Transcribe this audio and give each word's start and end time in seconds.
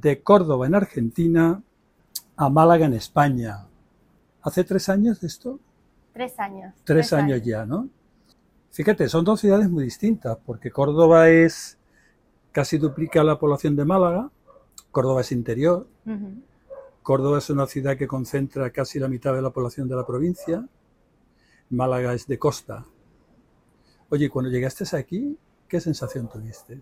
de 0.00 0.22
Córdoba 0.22 0.66
en 0.66 0.74
Argentina 0.74 1.62
a 2.36 2.48
Málaga 2.48 2.86
en 2.86 2.94
España. 2.94 3.66
¿Hace 4.42 4.64
tres 4.64 4.88
años 4.88 5.20
de 5.20 5.28
esto? 5.28 5.60
Tres 6.12 6.38
años. 6.38 6.74
Tres, 6.84 7.12
años, 7.12 7.42
ya, 7.42 7.64
¿no? 7.64 7.88
Fíjate, 8.70 9.08
son 9.08 9.24
dos 9.24 9.40
ciudades 9.40 9.70
muy 9.70 9.84
distintas, 9.84 10.36
porque 10.44 10.70
Córdoba 10.70 11.28
es 11.28 11.78
casi 12.50 12.78
duplica 12.78 13.22
la 13.22 13.38
población 13.38 13.76
de 13.76 13.84
Málaga, 13.84 14.30
Córdoba 14.90 15.20
es 15.20 15.32
interior. 15.32 15.86
Córdoba 17.02 17.38
es 17.38 17.50
una 17.50 17.66
ciudad 17.66 17.96
que 17.96 18.08
concentra 18.08 18.70
casi 18.70 18.98
la 18.98 19.08
mitad 19.08 19.34
de 19.34 19.42
la 19.42 19.50
población 19.50 19.88
de 19.88 19.96
la 19.96 20.06
provincia, 20.06 20.66
Málaga 21.70 22.14
es 22.14 22.26
de 22.26 22.38
costa. 22.38 22.84
Oye, 24.10 24.28
cuando 24.28 24.50
llegaste 24.50 24.84
aquí, 24.96 25.38
¿qué 25.68 25.80
sensación 25.80 26.28
tuviste? 26.28 26.80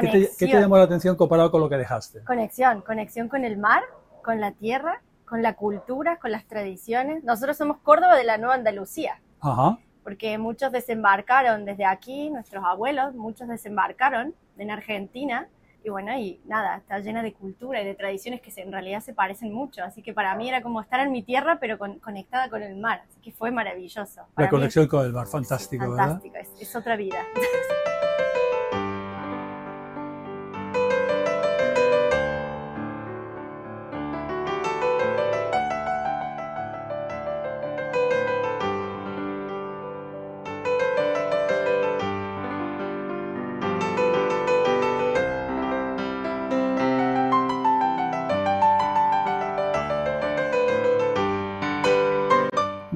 ¿Qué 0.00 0.08
te, 0.08 0.30
qué 0.38 0.46
te 0.46 0.60
llamó 0.60 0.76
la 0.78 0.84
atención 0.84 1.16
comparado 1.16 1.50
con 1.50 1.60
lo 1.60 1.68
que 1.68 1.76
dejaste? 1.76 2.22
Conexión, 2.24 2.80
conexión 2.82 3.28
con 3.28 3.44
el 3.44 3.56
mar, 3.58 3.82
con 4.24 4.40
la 4.40 4.52
tierra, 4.52 5.00
con 5.26 5.42
la 5.42 5.54
cultura, 5.54 6.18
con 6.18 6.30
las 6.32 6.46
tradiciones. 6.46 7.24
Nosotros 7.24 7.56
somos 7.56 7.78
Córdoba 7.78 8.16
de 8.16 8.24
la 8.24 8.38
Nueva 8.38 8.54
Andalucía, 8.54 9.20
Ajá, 9.40 9.78
porque 10.04 10.36
muchos 10.38 10.72
desembarcaron 10.72 11.64
desde 11.64 11.84
aquí, 11.84 12.30
nuestros 12.30 12.64
abuelos, 12.64 13.14
muchos 13.14 13.48
desembarcaron 13.48 14.34
en 14.58 14.70
Argentina. 14.70 15.48
Y 15.84 15.90
bueno, 15.90 16.16
y 16.16 16.40
nada, 16.44 16.76
está 16.76 17.00
llena 17.00 17.22
de 17.24 17.32
cultura 17.32 17.82
y 17.82 17.84
de 17.84 17.94
tradiciones 17.96 18.40
que 18.40 18.52
se- 18.52 18.60
en 18.62 18.70
realidad 18.70 19.00
se 19.00 19.14
parecen 19.14 19.52
mucho. 19.52 19.82
Así 19.82 20.00
que 20.00 20.12
para 20.14 20.36
mí 20.36 20.48
era 20.48 20.62
como 20.62 20.80
estar 20.80 21.00
en 21.00 21.10
mi 21.10 21.24
tierra, 21.24 21.58
pero 21.60 21.76
con- 21.76 21.98
conectada 21.98 22.48
con 22.48 22.62
el 22.62 22.76
mar. 22.76 23.02
Así 23.08 23.18
que 23.20 23.32
fue 23.32 23.50
maravilloso. 23.50 24.22
Para 24.34 24.46
la 24.46 24.50
conexión 24.50 24.86
con 24.86 25.04
el 25.04 25.12
mar, 25.12 25.26
fantástico, 25.26 25.90
¿verdad? 25.90 26.20
fantástico, 26.20 26.36
es, 26.36 26.50
es 26.60 26.76
otra 26.76 26.94
vida. 26.94 27.18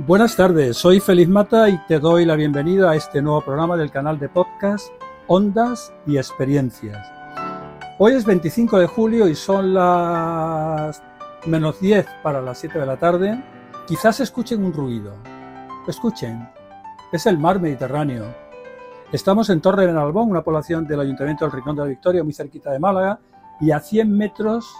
Buenas 0.07 0.37
tardes, 0.37 0.77
soy 0.77 1.01
Feliz 1.01 1.29
Mata 1.29 1.69
y 1.69 1.79
te 1.89 1.99
doy 1.99 2.25
la 2.25 2.37
bienvenida 2.37 2.93
a 2.93 2.95
este 2.95 3.21
nuevo 3.21 3.41
programa 3.41 3.77
del 3.77 3.91
canal 3.91 4.21
de 4.21 4.29
podcast 4.29 4.87
Ondas 5.27 5.93
y 6.07 6.17
Experiencias. 6.17 7.11
Hoy 7.99 8.13
es 8.13 8.25
25 8.25 8.79
de 8.79 8.87
julio 8.87 9.27
y 9.27 9.35
son 9.35 9.75
las 9.75 11.03
menos 11.45 11.81
10 11.81 12.07
para 12.23 12.41
las 12.41 12.59
7 12.59 12.79
de 12.79 12.87
la 12.87 12.97
tarde. 12.99 13.43
Quizás 13.89 14.21
escuchen 14.21 14.65
un 14.65 14.73
ruido. 14.73 15.13
Escuchen, 15.89 16.49
es 17.11 17.27
el 17.27 17.37
mar 17.37 17.61
Mediterráneo. 17.61 18.33
Estamos 19.11 19.51
en 19.51 19.61
Torre 19.61 19.87
Benalbón, 19.87 20.31
una 20.31 20.45
población 20.45 20.87
del 20.87 21.01
Ayuntamiento 21.01 21.45
del 21.45 21.53
Rincón 21.53 21.75
de 21.75 21.83
la 21.83 21.89
Victoria, 21.89 22.23
muy 22.23 22.33
cerquita 22.33 22.71
de 22.71 22.79
Málaga, 22.79 23.19
y 23.61 23.73
a 23.73 23.81
100 23.81 24.17
metros 24.17 24.73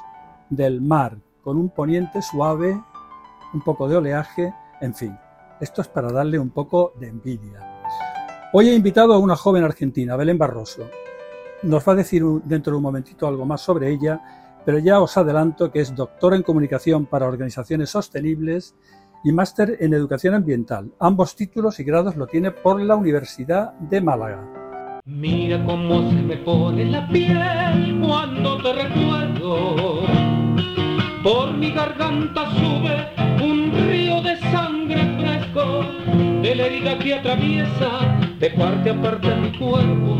del 0.51 0.81
mar, 0.81 1.19
con 1.43 1.57
un 1.57 1.69
poniente 1.69 2.23
suave, 2.23 2.81
un 3.53 3.61
poco 3.63 3.89
de 3.89 3.97
oleaje, 3.97 4.55
en 4.81 4.95
fin, 4.95 5.19
esto 5.61 5.83
es 5.83 5.89
para 5.89 6.13
darle 6.13 6.39
un 6.39 6.51
poco 6.51 6.93
de 6.99 7.09
envidia. 7.09 7.83
Hoy 8.53 8.69
he 8.69 8.75
invitado 8.75 9.15
a 9.15 9.19
una 9.19 9.37
joven 9.37 9.65
argentina, 9.65 10.17
Belén 10.17 10.39
Barroso. 10.39 10.89
Nos 11.63 11.87
va 11.87 11.93
a 11.93 11.97
decir 11.97 12.23
dentro 12.45 12.73
de 12.73 12.77
un 12.77 12.83
momentito 12.83 13.27
algo 13.27 13.45
más 13.45 13.61
sobre 13.61 13.91
ella, 13.91 14.21
pero 14.65 14.79
ya 14.79 15.01
os 15.01 15.17
adelanto 15.17 15.71
que 15.71 15.81
es 15.81 15.95
doctora 15.95 16.37
en 16.37 16.43
comunicación 16.43 17.07
para 17.07 17.27
organizaciones 17.27 17.91
sostenibles 17.91 18.75
y 19.25 19.33
máster 19.33 19.79
en 19.81 19.95
educación 19.95 20.35
ambiental. 20.35 20.93
Ambos 21.01 21.35
títulos 21.35 21.81
y 21.81 21.85
grados 21.85 22.17
lo 22.17 22.27
tiene 22.27 22.51
por 22.51 22.81
la 22.81 22.97
Universidad 22.97 23.73
de 23.75 24.01
Málaga. 24.01 25.01
Mira 25.05 25.65
cómo 25.65 26.11
se 26.11 26.17
me 26.17 26.37
pone 26.39 26.85
la 26.85 27.09
piel 27.09 28.01
cuando 28.05 28.63
te 28.63 28.73
recuerdo. 28.73 30.03
Por 31.23 31.53
mi 31.55 31.73
garganta 31.73 32.51
sube 32.53 33.26
de 34.27 34.37
sangre 34.51 35.03
fresco 35.21 35.85
de 36.43 36.55
la 36.57 36.67
herida 36.67 36.99
que 36.99 37.15
atraviesa 37.15 38.19
de 38.41 38.51
parte 38.51 38.91
a 38.91 39.01
parte 39.01 39.37
mi 39.37 39.57
cuerpo. 39.57 40.19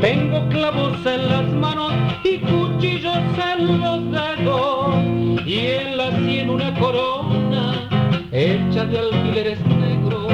Tengo 0.00 0.48
clavos 0.48 0.98
en 1.06 1.28
las 1.28 1.44
manos 1.54 1.92
y 2.24 2.38
cuchillos 2.40 3.16
en 3.52 3.80
los 3.80 4.10
dedos 4.10 5.46
y 5.46 5.66
en 5.66 5.96
la 5.96 6.10
sien 6.18 6.50
una 6.50 6.76
corona 6.80 7.88
hecha 8.32 8.84
de 8.84 8.98
alfileres 8.98 9.64
negros. 9.66 10.32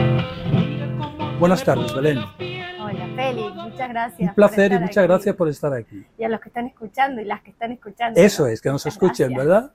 Mira 0.50 0.88
cómo 0.98 1.31
se 1.31 1.37
Buenas 1.37 1.62
tardes, 1.62 1.94
Belén. 1.94 2.19
Hola, 2.81 3.09
Félix, 3.16 3.54
muchas 3.54 3.88
gracias. 3.91 4.28
Un 4.31 4.34
placer 4.34 4.72
y 4.72 4.78
muchas 4.78 4.97
aquí. 4.98 5.06
gracias 5.06 5.37
por 5.37 5.48
estar 5.50 5.75
aquí. 5.75 6.06
Y 6.19 6.25
a 6.25 6.28
los 6.31 6.41
que 6.41 6.48
están 6.48 6.66
escuchando 6.69 7.20
y 7.20 7.26
las 7.26 7.43
que 7.43 7.50
están 7.50 7.70
escuchando. 7.72 8.19
Eso 8.19 8.44
¿no? 8.44 8.48
es, 8.48 8.62
que 8.62 8.70
nos 8.70 8.82
Muchas 8.87 8.94
escuchen, 8.94 9.28
gracias. 9.28 9.47
¿verdad? 9.47 9.72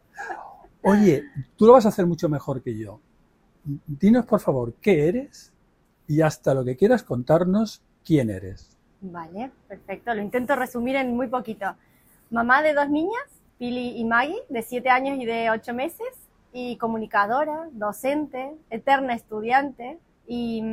Oye, 0.82 1.26
tú 1.58 1.68
lo 1.68 1.74
vas 1.74 1.86
a 1.86 1.90
hacer 1.90 2.08
mucho 2.08 2.28
mejor 2.28 2.64
que 2.64 2.76
yo. 2.76 3.02
Dinos, 3.64 4.26
por 4.26 4.40
favor, 4.40 4.74
qué 4.82 5.08
eres 5.08 5.54
y 6.08 6.22
hasta 6.22 6.54
lo 6.54 6.64
que 6.66 6.76
quieras 6.76 7.04
contarnos, 7.04 7.84
quién 8.04 8.30
eres. 8.30 8.78
Vale, 9.02 9.52
perfecto. 9.68 10.14
Lo 10.14 10.22
intento 10.22 10.56
resumir 10.56 10.96
en 10.96 11.16
muy 11.16 11.28
poquito. 11.28 11.76
Mamá 12.32 12.62
de 12.62 12.74
dos 12.74 12.90
niñas, 12.90 13.24
Pili 13.58 13.98
y 13.98 14.04
Maggie, 14.06 14.42
de 14.50 14.62
siete 14.62 14.90
años 14.90 15.20
y 15.20 15.26
de 15.26 15.50
ocho 15.50 15.74
meses, 15.74 16.08
y 16.52 16.78
comunicadora, 16.78 17.70
docente, 17.72 18.56
eterna 18.70 19.14
estudiante. 19.14 20.00
Y, 20.28 20.64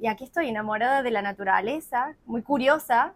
y 0.00 0.06
aquí 0.06 0.24
estoy 0.24 0.48
enamorada 0.48 1.02
de 1.02 1.10
la 1.10 1.22
naturaleza, 1.22 2.14
muy 2.24 2.42
curiosa 2.42 3.14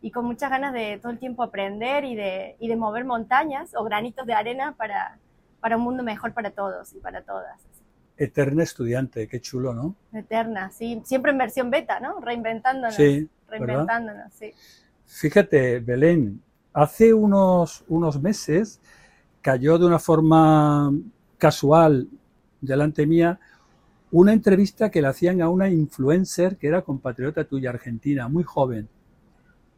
y 0.00 0.10
con 0.10 0.24
muchas 0.24 0.50
ganas 0.50 0.72
de 0.72 0.98
todo 0.98 1.10
el 1.10 1.18
tiempo 1.18 1.42
aprender 1.42 2.04
y 2.04 2.14
de, 2.14 2.56
y 2.60 2.68
de 2.68 2.76
mover 2.76 3.04
montañas 3.04 3.74
o 3.74 3.84
granitos 3.84 4.26
de 4.26 4.34
arena 4.34 4.74
para, 4.76 5.18
para 5.60 5.76
un 5.76 5.82
mundo 5.82 6.02
mejor 6.02 6.32
para 6.32 6.50
todos 6.50 6.92
y 6.94 6.98
para 6.98 7.22
todas. 7.22 7.60
Eterna 8.18 8.64
estudiante, 8.64 9.28
qué 9.28 9.40
chulo, 9.40 9.72
¿no? 9.72 9.94
Eterna, 10.12 10.70
sí. 10.70 11.00
Siempre 11.04 11.32
en 11.32 11.38
versión 11.38 11.70
beta, 11.70 12.00
¿no? 12.00 12.20
Reinventándonos. 12.20 12.94
Sí, 12.94 13.28
¿verdad? 13.48 13.66
Reinventándonos, 13.66 14.32
sí. 14.34 14.52
Fíjate, 15.06 15.78
Belén, 15.80 16.42
hace 16.72 17.14
unos, 17.14 17.84
unos 17.88 18.20
meses 18.20 18.80
cayó 19.40 19.78
de 19.78 19.86
una 19.86 19.98
forma 19.98 20.92
casual 21.38 22.08
delante 22.60 23.06
mía 23.06 23.38
una 24.10 24.32
entrevista 24.32 24.90
que 24.90 25.02
le 25.02 25.08
hacían 25.08 25.42
a 25.42 25.48
una 25.48 25.68
influencer 25.68 26.56
que 26.56 26.68
era 26.68 26.82
compatriota 26.82 27.44
tuya, 27.44 27.70
argentina, 27.70 28.28
muy 28.28 28.42
joven. 28.42 28.88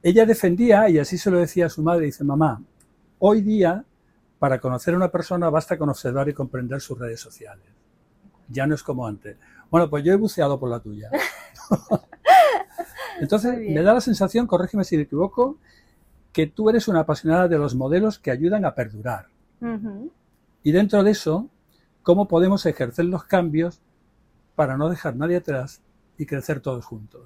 Ella 0.02 0.24
defendía, 0.24 0.88
y 0.88 0.98
así 0.98 1.18
se 1.18 1.30
lo 1.30 1.38
decía 1.38 1.66
a 1.66 1.68
su 1.68 1.82
madre, 1.82 2.06
dice, 2.06 2.24
mamá, 2.24 2.62
hoy 3.18 3.42
día 3.42 3.84
para 4.38 4.58
conocer 4.60 4.94
a 4.94 4.96
una 4.96 5.10
persona 5.10 5.50
basta 5.50 5.76
con 5.76 5.90
observar 5.90 6.28
y 6.28 6.32
comprender 6.32 6.80
sus 6.80 6.98
redes 6.98 7.20
sociales. 7.20 7.64
Ya 8.50 8.66
no 8.66 8.74
es 8.74 8.82
como 8.82 9.06
antes. 9.06 9.36
Bueno, 9.70 9.88
pues 9.88 10.04
yo 10.04 10.12
he 10.12 10.16
buceado 10.16 10.58
por 10.58 10.68
la 10.68 10.80
tuya. 10.80 11.10
Entonces, 13.20 13.58
me 13.58 13.82
da 13.82 13.94
la 13.94 14.00
sensación, 14.00 14.46
corrígeme 14.46 14.84
si 14.84 14.96
me 14.96 15.02
equivoco, 15.02 15.58
que 16.32 16.46
tú 16.46 16.70
eres 16.70 16.88
una 16.88 17.00
apasionada 17.00 17.48
de 17.48 17.58
los 17.58 17.74
modelos 17.74 18.18
que 18.18 18.30
ayudan 18.30 18.64
a 18.64 18.74
perdurar. 18.74 19.26
Y 20.62 20.72
dentro 20.72 21.02
de 21.02 21.10
eso, 21.10 21.48
¿cómo 22.02 22.28
podemos 22.28 22.64
ejercer 22.66 23.04
los 23.04 23.24
cambios 23.24 23.80
para 24.54 24.76
no 24.76 24.88
dejar 24.88 25.16
nadie 25.16 25.36
atrás 25.36 25.82
y 26.16 26.26
crecer 26.26 26.60
todos 26.60 26.84
juntos? 26.84 27.22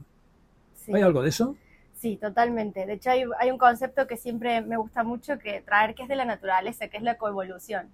Sí. 0.74 0.92
¿Hay 0.94 1.02
algo 1.02 1.22
de 1.22 1.28
eso? 1.28 1.56
Sí, 1.94 2.16
totalmente. 2.16 2.86
De 2.86 2.94
hecho, 2.94 3.10
hay, 3.10 3.24
hay 3.38 3.50
un 3.50 3.58
concepto 3.58 4.06
que 4.06 4.16
siempre 4.16 4.60
me 4.62 4.76
gusta 4.76 5.04
mucho 5.04 5.38
que 5.38 5.62
traer, 5.62 5.94
que 5.94 6.02
es 6.02 6.08
de 6.08 6.16
la 6.16 6.24
naturaleza, 6.24 6.88
que 6.88 6.96
es 6.96 7.02
la 7.02 7.16
coevolución, 7.16 7.88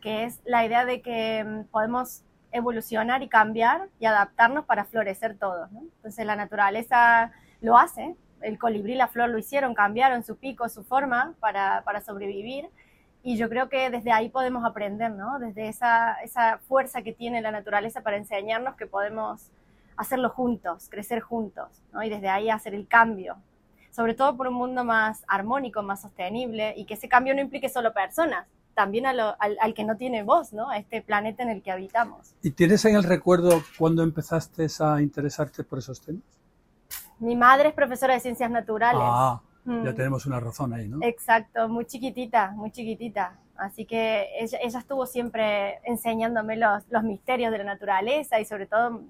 que 0.00 0.24
es 0.24 0.40
la 0.44 0.64
idea 0.64 0.84
de 0.84 1.02
que 1.02 1.44
mm, 1.44 1.64
podemos 1.64 2.22
evolucionar 2.52 3.22
y 3.22 3.28
cambiar 3.28 3.88
y 3.98 4.06
adaptarnos 4.06 4.64
para 4.64 4.84
florecer 4.84 5.36
todos. 5.38 5.70
¿no? 5.72 5.80
Entonces, 5.80 6.24
la 6.24 6.36
naturaleza 6.36 7.32
lo 7.60 7.76
hace. 7.76 8.14
El 8.40 8.58
colibrí 8.58 8.92
y 8.92 8.96
la 8.96 9.08
flor 9.08 9.30
lo 9.30 9.38
hicieron, 9.38 9.74
cambiaron 9.74 10.24
su 10.24 10.36
pico, 10.36 10.68
su 10.68 10.84
forma 10.84 11.34
para, 11.40 11.82
para 11.84 12.00
sobrevivir. 12.00 12.68
Y 13.22 13.36
yo 13.36 13.48
creo 13.48 13.68
que 13.68 13.88
desde 13.88 14.10
ahí 14.10 14.28
podemos 14.28 14.64
aprender, 14.64 15.12
¿no? 15.12 15.38
Desde 15.38 15.68
esa, 15.68 16.14
esa 16.22 16.58
fuerza 16.58 17.02
que 17.02 17.12
tiene 17.12 17.40
la 17.40 17.52
naturaleza 17.52 18.00
para 18.00 18.16
enseñarnos 18.16 18.74
que 18.74 18.86
podemos 18.86 19.50
hacerlo 19.96 20.30
juntos, 20.30 20.88
crecer 20.90 21.20
juntos, 21.20 21.68
¿no? 21.92 22.02
Y 22.02 22.10
desde 22.10 22.28
ahí 22.28 22.50
hacer 22.50 22.74
el 22.74 22.88
cambio. 22.88 23.36
Sobre 23.90 24.14
todo 24.14 24.36
por 24.36 24.48
un 24.48 24.54
mundo 24.54 24.84
más 24.84 25.22
armónico, 25.28 25.82
más 25.82 26.02
sostenible 26.02 26.74
y 26.76 26.84
que 26.84 26.94
ese 26.94 27.08
cambio 27.08 27.34
no 27.34 27.40
implique 27.40 27.68
solo 27.68 27.92
personas, 27.92 28.46
también 28.74 29.06
a 29.06 29.12
lo- 29.12 29.36
al, 29.40 29.56
al 29.60 29.74
que 29.74 29.84
no 29.84 29.96
tiene 29.96 30.22
voz, 30.22 30.52
¿no? 30.52 30.70
A 30.70 30.78
este 30.78 31.02
planeta 31.02 31.42
en 31.42 31.50
el 31.50 31.62
que 31.62 31.70
habitamos. 31.70 32.34
¿Y 32.42 32.50
tienes 32.52 32.84
en 32.84 32.96
el 32.96 33.02
recuerdo 33.04 33.62
cuando 33.78 34.02
empezaste 34.02 34.66
a 34.80 35.00
interesarte 35.00 35.62
por 35.64 35.78
esos 35.78 36.00
temas? 36.00 36.22
Mi 37.18 37.36
madre 37.36 37.68
es 37.68 37.74
profesora 37.74 38.14
de 38.14 38.20
ciencias 38.20 38.50
naturales. 38.50 39.00
Ah, 39.04 39.40
Ya 39.64 39.72
Mm. 39.92 39.94
tenemos 39.94 40.26
una 40.26 40.40
razón 40.40 40.72
ahí, 40.72 40.88
¿no? 40.88 40.98
Exacto, 41.02 41.68
muy 41.68 41.84
chiquitita, 41.84 42.50
muy 42.50 42.72
chiquitita. 42.72 43.38
Así 43.56 43.84
que 43.84 44.26
ella, 44.40 44.58
ella 44.60 44.78
estuvo 44.80 45.06
siempre 45.06 45.78
enseñándome 45.84 46.56
los, 46.56 46.82
los 46.90 47.04
misterios 47.04 47.52
de 47.52 47.58
la 47.58 47.64
naturaleza 47.64 48.40
y 48.40 48.44
sobre 48.44 48.66
todo 48.66 49.02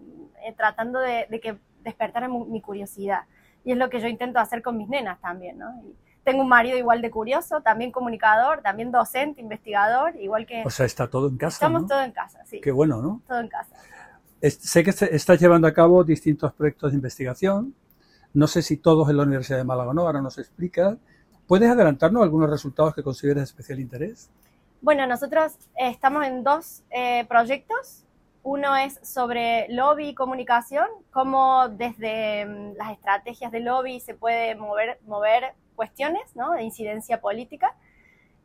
eh, 0.45 0.53
tratando 0.55 0.99
de, 0.99 1.27
de 1.31 1.41
que 1.41 1.57
despertara 1.83 2.29
mi 2.29 2.61
curiosidad. 2.61 3.23
Y 3.65 3.73
es 3.73 3.79
lo 3.79 3.89
que 3.89 4.01
yo 4.01 4.09
intento 4.09 4.41
hacer 4.41 4.61
con 4.61 4.77
mis 4.77 4.89
nenas 4.91 5.19
también, 5.23 5.57
¿no? 5.59 5.71
Y 5.87 5.95
tengo 6.25 6.43
un 6.43 6.49
marido 6.49 6.77
igual 6.79 7.03
de 7.03 7.11
curioso, 7.11 7.61
también 7.63 7.91
comunicador, 7.93 8.61
también 8.63 8.93
docente, 8.93 9.41
investigador, 9.41 10.15
igual 10.17 10.47
que 10.47 10.63
O 10.65 10.71
sea, 10.71 10.87
está 10.87 11.09
todo 11.09 11.29
en 11.29 11.37
casa, 11.37 11.55
estamos 11.57 11.83
¿no? 11.83 11.89
todo 11.89 12.03
en 12.03 12.13
casa, 12.13 12.45
sí, 12.47 12.61
Qué 12.61 12.71
bueno, 12.71 13.03
¿no? 13.03 13.21
todo 13.27 13.41
en 13.41 13.49
casa. 13.49 13.75
Es- 14.41 14.59
sé 14.61 14.83
que 14.85 14.91
estás 14.91 15.41
llevando 15.41 15.67
a 15.69 15.73
cabo 15.73 16.05
distintos 16.05 16.53
proyectos 16.53 16.93
de 16.93 16.97
investigación. 16.97 17.75
No 18.35 18.47
sé 18.47 18.63
si 18.63 18.77
todos 18.79 19.09
en 19.11 19.17
la 19.19 19.25
Universidad 19.25 19.59
de 19.59 19.65
Málaga 19.65 19.91
o 19.91 19.95
no, 19.95 20.03
ahora 20.03 20.23
nos 20.23 20.39
explicas. 20.39 20.97
¿Puedes 21.47 21.71
adelantarnos 21.71 22.23
algunos 22.23 22.49
resultados 22.51 22.95
que 22.95 23.03
consideres 23.03 23.37
de 23.43 23.45
especial 23.45 23.79
interés? 23.81 24.31
Bueno, 24.81 25.07
nosotros 25.07 25.53
eh, 25.77 25.89
estamos 25.89 26.25
en 26.25 26.43
dos 26.43 26.83
eh, 26.91 27.25
proyectos. 27.29 28.05
Uno 28.43 28.75
es 28.75 28.99
sobre 29.03 29.69
lobby 29.69 30.09
y 30.09 30.15
comunicación, 30.15 30.87
cómo 31.13 31.69
desde 31.69 32.45
mm, 32.47 32.77
las 32.77 32.91
estrategias 32.93 33.53
de 33.53 33.61
lobby 33.61 34.01
se 34.01 34.15
puede 34.15 34.57
mover, 34.57 34.99
mover 35.07 35.55
cuestiones 35.83 36.23
¿no? 36.37 36.53
de 36.53 36.63
incidencia 36.63 37.21
política 37.21 37.75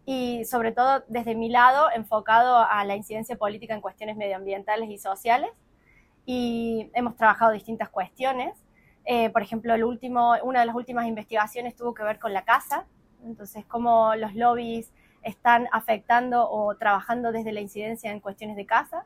y 0.07 0.43
sobre 0.45 0.71
todo 0.71 1.03
desde 1.07 1.35
mi 1.35 1.49
lado 1.49 1.89
enfocado 1.93 2.57
a 2.57 2.83
la 2.83 2.95
incidencia 2.95 3.35
política 3.35 3.75
en 3.75 3.81
cuestiones 3.81 4.17
medioambientales 4.17 4.89
y 4.89 4.97
sociales. 4.97 5.51
Y 6.25 6.89
hemos 6.95 7.15
trabajado 7.15 7.51
distintas 7.51 7.89
cuestiones. 7.89 8.57
Eh, 9.05 9.29
por 9.29 9.43
ejemplo, 9.43 9.75
el 9.75 9.83
último, 9.83 10.33
una 10.43 10.61
de 10.61 10.65
las 10.65 10.75
últimas 10.75 11.05
investigaciones 11.05 11.75
tuvo 11.75 11.93
que 11.93 12.01
ver 12.01 12.17
con 12.17 12.33
la 12.33 12.43
casa, 12.43 12.87
entonces 13.23 13.65
cómo 13.65 14.15
los 14.15 14.33
lobbies 14.33 14.91
están 15.21 15.67
afectando 15.71 16.49
o 16.49 16.75
trabajando 16.75 17.31
desde 17.31 17.51
la 17.51 17.61
incidencia 17.61 18.11
en 18.11 18.19
cuestiones 18.19 18.55
de 18.55 18.65
casa. 18.65 19.05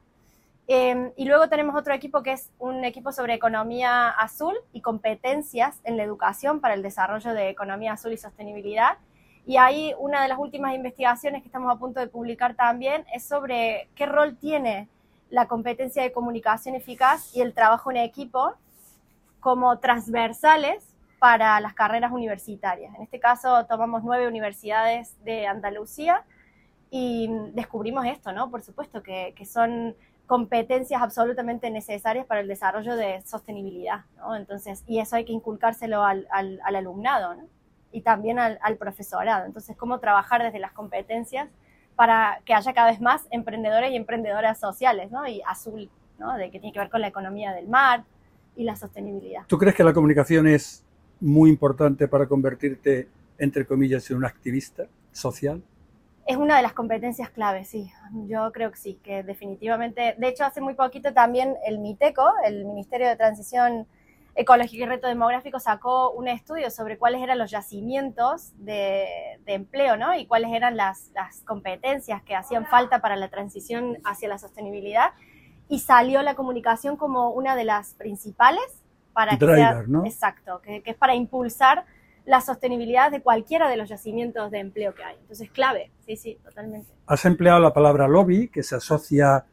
Eh, 0.67 1.11
y 1.17 1.25
luego 1.25 1.49
tenemos 1.49 1.75
otro 1.75 1.93
equipo 1.93 2.23
que 2.23 2.33
es 2.33 2.51
un 2.59 2.85
equipo 2.85 3.11
sobre 3.11 3.33
economía 3.33 4.09
azul 4.09 4.55
y 4.71 4.81
competencias 4.81 5.79
en 5.83 5.97
la 5.97 6.03
educación 6.03 6.61
para 6.61 6.75
el 6.75 6.83
desarrollo 6.83 7.33
de 7.33 7.49
economía 7.49 7.93
azul 7.93 8.13
y 8.13 8.17
sostenibilidad. 8.17 8.97
Y 9.45 9.57
ahí 9.57 9.93
una 9.97 10.21
de 10.21 10.27
las 10.29 10.37
últimas 10.37 10.75
investigaciones 10.75 11.41
que 11.41 11.47
estamos 11.47 11.73
a 11.73 11.79
punto 11.79 11.99
de 11.99 12.07
publicar 12.07 12.55
también 12.55 13.05
es 13.13 13.25
sobre 13.25 13.89
qué 13.95 14.05
rol 14.05 14.37
tiene 14.37 14.87
la 15.29 15.47
competencia 15.47 16.03
de 16.03 16.11
comunicación 16.11 16.75
eficaz 16.75 17.35
y 17.35 17.41
el 17.41 17.53
trabajo 17.53 17.89
en 17.89 17.97
equipo 17.97 18.53
como 19.39 19.79
transversales 19.79 20.93
para 21.19 21.59
las 21.59 21.73
carreras 21.73 22.11
universitarias. 22.11 22.93
En 22.95 23.01
este 23.01 23.19
caso 23.19 23.65
tomamos 23.65 24.03
nueve 24.03 24.27
universidades 24.27 25.15
de 25.23 25.47
Andalucía 25.47 26.23
y 26.89 27.29
descubrimos 27.53 28.05
esto, 28.05 28.31
¿no? 28.33 28.51
Por 28.51 28.61
supuesto, 28.61 29.01
que, 29.01 29.33
que 29.35 29.45
son 29.45 29.95
competencias 30.31 31.01
absolutamente 31.01 31.69
necesarias 31.69 32.25
para 32.25 32.39
el 32.39 32.48
desarrollo 32.48 32.95
de 32.95 33.22
sostenibilidad, 33.25 34.06
¿no? 34.16 34.38
Entonces, 34.38 34.81
y 34.88 35.00
eso 35.00 35.18
hay 35.18 35.25
que 35.25 35.33
inculcárselo 35.33 36.06
al, 36.06 36.25
al, 36.31 36.62
al 36.63 36.78
alumnado, 36.78 37.36
¿no? 37.36 37.50
Y 37.92 38.00
también 38.00 38.39
al, 38.39 38.78
profesorado. 38.78 39.45
Entonces, 39.45 39.75
cómo 39.75 40.00
trabajar 40.00 40.42
desde 40.42 40.60
las 40.60 40.72
competencias 40.72 41.50
para 41.98 42.39
que 42.45 42.54
haya 42.54 42.72
cada 42.72 42.92
vez 42.92 43.01
más 43.01 43.28
emprendedores 43.30 43.92
y 43.92 43.98
emprendedoras 43.98 44.57
sociales, 44.57 45.12
¿no? 45.12 45.28
Y 45.28 45.42
azul, 45.45 45.89
¿no? 46.18 46.38
De 46.38 46.50
que 46.50 46.62
tiene 46.62 46.72
que 46.72 46.80
ver 46.80 46.89
con 46.89 47.01
la 47.01 47.10
economía 47.10 47.51
del 47.51 47.68
mar 47.68 48.06
y 48.56 48.63
la 48.63 48.78
sostenibilidad. 48.78 49.42
¿Tú 49.48 49.57
crees 49.57 49.75
que 49.75 49.83
la 49.83 49.92
comunicación 49.92 50.48
es 50.48 50.86
muy 51.19 51.50
importante 51.50 52.07
para 52.07 52.25
convertirte, 52.25 53.10
entre 53.38 53.66
comillas, 53.66 54.10
en 54.10 54.16
un 54.16 54.24
activista 54.24 54.86
social? 55.12 55.62
Es 56.31 56.38
una 56.38 56.56
de 56.56 56.62
las 56.62 56.72
competencias 56.72 57.30
claves, 57.30 57.68
sí. 57.68 57.92
Yo 58.25 58.54
creo 58.54 58.72
que 58.72 58.78
sí, 58.78 59.01
que 59.04 59.22
definitivamente. 59.22 60.16
De 60.18 60.30
hecho, 60.30 60.45
hace 60.45 60.62
muy 60.62 60.75
poquito 60.75 61.13
también 61.13 61.57
el 61.66 61.80
MITECO, 61.80 62.24
el 62.45 62.63
Ministerio 62.63 63.10
de 63.10 63.18
Transición 63.18 63.86
Ecológica 64.33 64.86
y 64.86 64.88
Reto 64.88 65.10
Demográfico, 65.10 65.60
sacó 65.60 66.12
un 66.12 66.30
estudio 66.30 66.72
sobre 66.72 66.98
cuáles 66.98 67.22
eran 67.22 67.38
los 67.38 67.51
yacimientos 67.51 68.54
de, 68.56 69.42
de 69.45 69.54
empleo, 69.54 69.98
¿no? 69.98 70.16
Y 70.16 70.25
cuáles 70.25 70.54
eran 70.54 70.78
las, 70.78 71.12
las, 71.13 71.42
competencias 71.42 72.24
que 72.24 72.33
hacían 72.33 72.66
falta 72.66 73.01
para 73.01 73.18
la 73.18 73.28
transición 73.28 73.98
hacia 74.06 74.30
la 74.30 74.38
sostenibilidad. 74.38 75.12
Y 75.68 75.80
salió 75.80 76.22
la 76.22 76.36
comunicación 76.36 76.95
como 76.95 77.31
una 77.31 77.57
de 77.57 77.66
las 77.66 77.94
principales 77.95 78.63
para 79.12 79.36
Driver, 79.36 79.50
que 79.50 79.62
sea, 79.62 79.83
¿no? 79.86 80.06
Exacto, 80.06 80.62
que, 80.62 80.81
que 80.81 80.92
es 80.92 80.98
para 80.98 81.13
impulsar 81.13 81.83
la 82.31 82.39
sostenibilidad 82.39 83.12
de 83.12 83.22
cualquiera 83.22 83.69
de 83.69 83.75
los 83.75 83.89
yacimientos 83.89 84.51
de 84.51 84.60
empleo 84.60 84.95
que 84.95 85.04
hay. 85.04 85.18
Entonces, 85.19 85.51
clave, 85.51 85.92
sí, 86.06 86.16
sí, 86.16 86.38
totalmente. 86.42 86.88
Has 87.06 87.25
empleado 87.25 87.60
la 87.60 87.74
palabra 87.74 88.07
lobby, 88.07 88.48
que 88.48 88.63
se 88.63 88.74
asocia 88.74 89.44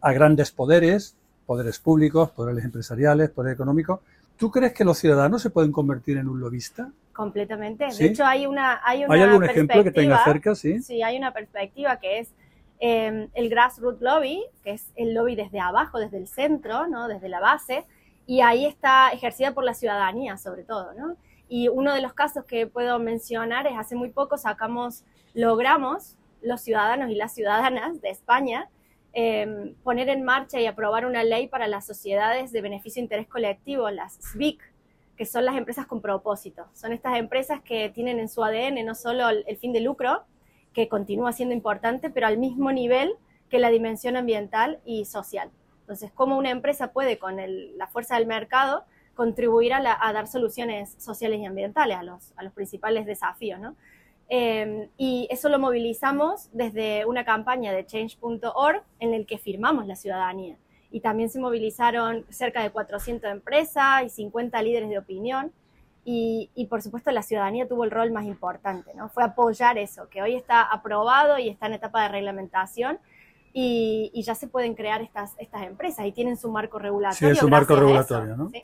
a 0.00 0.12
grandes 0.12 0.52
poderes, 0.52 1.16
poderes 1.46 1.80
públicos, 1.80 2.30
poderes 2.30 2.64
empresariales, 2.64 3.30
poderes 3.30 3.56
económicos. 3.56 3.98
¿Tú 4.36 4.52
crees 4.52 4.72
que 4.72 4.84
los 4.84 4.98
ciudadanos 4.98 5.42
se 5.42 5.50
pueden 5.50 5.72
convertir 5.72 6.16
en 6.18 6.28
un 6.28 6.38
lobista? 6.38 6.92
Completamente. 7.12 7.90
¿Sí? 7.90 8.04
De 8.04 8.10
hecho, 8.10 8.24
hay 8.24 8.46
una. 8.46 8.80
¿Hay, 8.84 9.04
una 9.04 9.12
¿Hay 9.12 9.22
algún 9.22 9.42
ejemplo 9.42 9.82
que 9.82 9.90
tenga 9.90 10.22
cerca? 10.22 10.54
Sí. 10.54 10.80
Sí, 10.82 11.02
hay 11.02 11.16
una 11.16 11.32
perspectiva 11.32 11.98
que 11.98 12.20
es 12.20 12.28
eh, 12.78 13.28
el 13.34 13.48
grassroots 13.48 14.00
lobby, 14.00 14.44
que 14.62 14.74
es 14.74 14.92
el 14.94 15.12
lobby 15.12 15.34
desde 15.34 15.58
abajo, 15.58 15.98
desde 15.98 16.18
el 16.18 16.28
centro, 16.28 16.86
¿no? 16.86 17.08
desde 17.08 17.28
la 17.28 17.40
base, 17.40 17.84
y 18.28 18.42
ahí 18.42 18.64
está 18.64 19.10
ejercida 19.10 19.54
por 19.54 19.64
la 19.64 19.74
ciudadanía, 19.74 20.36
sobre 20.36 20.62
todo, 20.62 20.94
¿no? 20.94 21.16
Y 21.48 21.68
uno 21.68 21.94
de 21.94 22.00
los 22.00 22.12
casos 22.12 22.44
que 22.44 22.66
puedo 22.66 22.98
mencionar 22.98 23.66
es 23.66 23.76
hace 23.76 23.94
muy 23.94 24.10
poco 24.10 24.36
sacamos, 24.36 25.04
logramos 25.34 26.16
los 26.42 26.60
ciudadanos 26.60 27.10
y 27.10 27.14
las 27.14 27.34
ciudadanas 27.34 28.00
de 28.00 28.10
España 28.10 28.68
eh, 29.18 29.74
poner 29.82 30.10
en 30.10 30.24
marcha 30.24 30.60
y 30.60 30.66
aprobar 30.66 31.06
una 31.06 31.24
ley 31.24 31.48
para 31.48 31.68
las 31.68 31.86
sociedades 31.86 32.52
de 32.52 32.60
beneficio 32.60 33.00
e 33.00 33.04
interés 33.04 33.26
colectivo, 33.26 33.88
las 33.88 34.18
SBIC, 34.20 34.60
que 35.16 35.24
son 35.24 35.46
las 35.46 35.56
empresas 35.56 35.86
con 35.86 36.02
propósito. 36.02 36.66
Son 36.74 36.92
estas 36.92 37.16
empresas 37.16 37.62
que 37.62 37.88
tienen 37.88 38.18
en 38.20 38.28
su 38.28 38.44
ADN 38.44 38.84
no 38.84 38.94
solo 38.94 39.30
el, 39.30 39.56
fin 39.56 39.72
de 39.72 39.80
lucro, 39.80 40.24
que 40.74 40.88
continúa 40.88 41.32
siendo 41.32 41.54
importante, 41.54 42.10
pero 42.10 42.26
al 42.26 42.36
mismo 42.36 42.70
nivel 42.72 43.14
que 43.48 43.58
la 43.58 43.70
dimensión 43.70 44.16
ambiental 44.16 44.80
y 44.84 45.06
social. 45.06 45.50
Entonces, 45.80 46.12
cómo 46.14 46.36
una 46.36 46.50
empresa 46.50 46.92
puede, 46.92 47.18
con 47.18 47.36
la 47.78 47.86
fuerza 47.86 48.16
del 48.16 48.26
mercado, 48.26 48.84
contribuir 49.16 49.72
a, 49.72 49.80
la, 49.80 49.98
a, 50.00 50.12
dar 50.12 50.28
soluciones 50.28 50.94
sociales 50.98 51.40
y 51.40 51.46
ambientales 51.46 51.96
a 51.96 52.04
los, 52.04 52.32
a 52.36 52.44
los 52.44 52.52
principales 52.52 53.06
desafíos. 53.06 53.58
¿no? 53.58 53.74
Eh, 54.28 54.88
y 54.96 55.26
eso 55.30 55.48
lo 55.48 55.58
movilizamos 55.58 56.48
desde 56.52 57.04
una 57.06 57.24
campaña 57.24 57.72
de 57.72 57.86
change.org 57.86 58.82
en 59.00 59.14
el 59.14 59.26
que 59.26 59.38
firmamos 59.38 59.86
la 59.86 59.96
ciudadanía. 59.96 60.56
Y 60.90 61.00
también 61.00 61.30
se 61.30 61.40
movilizaron 61.40 62.24
cerca 62.28 62.62
de 62.62 62.70
400 62.70 63.30
empresas 63.30 64.04
y 64.04 64.10
50 64.10 64.62
líderes 64.62 64.88
de 64.90 64.98
opinión. 64.98 65.52
Y, 66.04 66.50
y, 66.54 66.66
por 66.66 66.82
supuesto 66.82 67.10
la 67.10 67.22
ciudadanía 67.22 67.66
tuvo 67.66 67.82
el 67.82 67.90
rol 67.90 68.12
más 68.12 68.26
importante, 68.26 68.94
¿no? 68.94 69.08
Fue 69.08 69.24
apoyar 69.24 69.76
eso, 69.76 70.08
que 70.08 70.22
hoy 70.22 70.36
está 70.36 70.62
aprobado 70.62 71.36
y 71.36 71.48
está 71.48 71.66
en 71.66 71.72
etapa 71.72 72.04
de 72.04 72.10
reglamentación 72.10 73.00
y, 73.52 74.12
y 74.14 74.22
ya 74.22 74.36
se 74.36 74.46
pueden 74.46 74.76
crear 74.76 75.02
estas, 75.02 75.34
estas 75.38 75.64
empresas 75.64 76.06
y 76.06 76.12
tienen 76.12 76.36
su 76.36 76.48
marco 76.48 76.78
regulatorio. 76.78 77.34
Sí, 77.34 77.40
su 77.40 77.48
marco 77.48 77.74
regulatorio, 77.74 78.36
¿no? 78.36 78.50
Sí. 78.50 78.62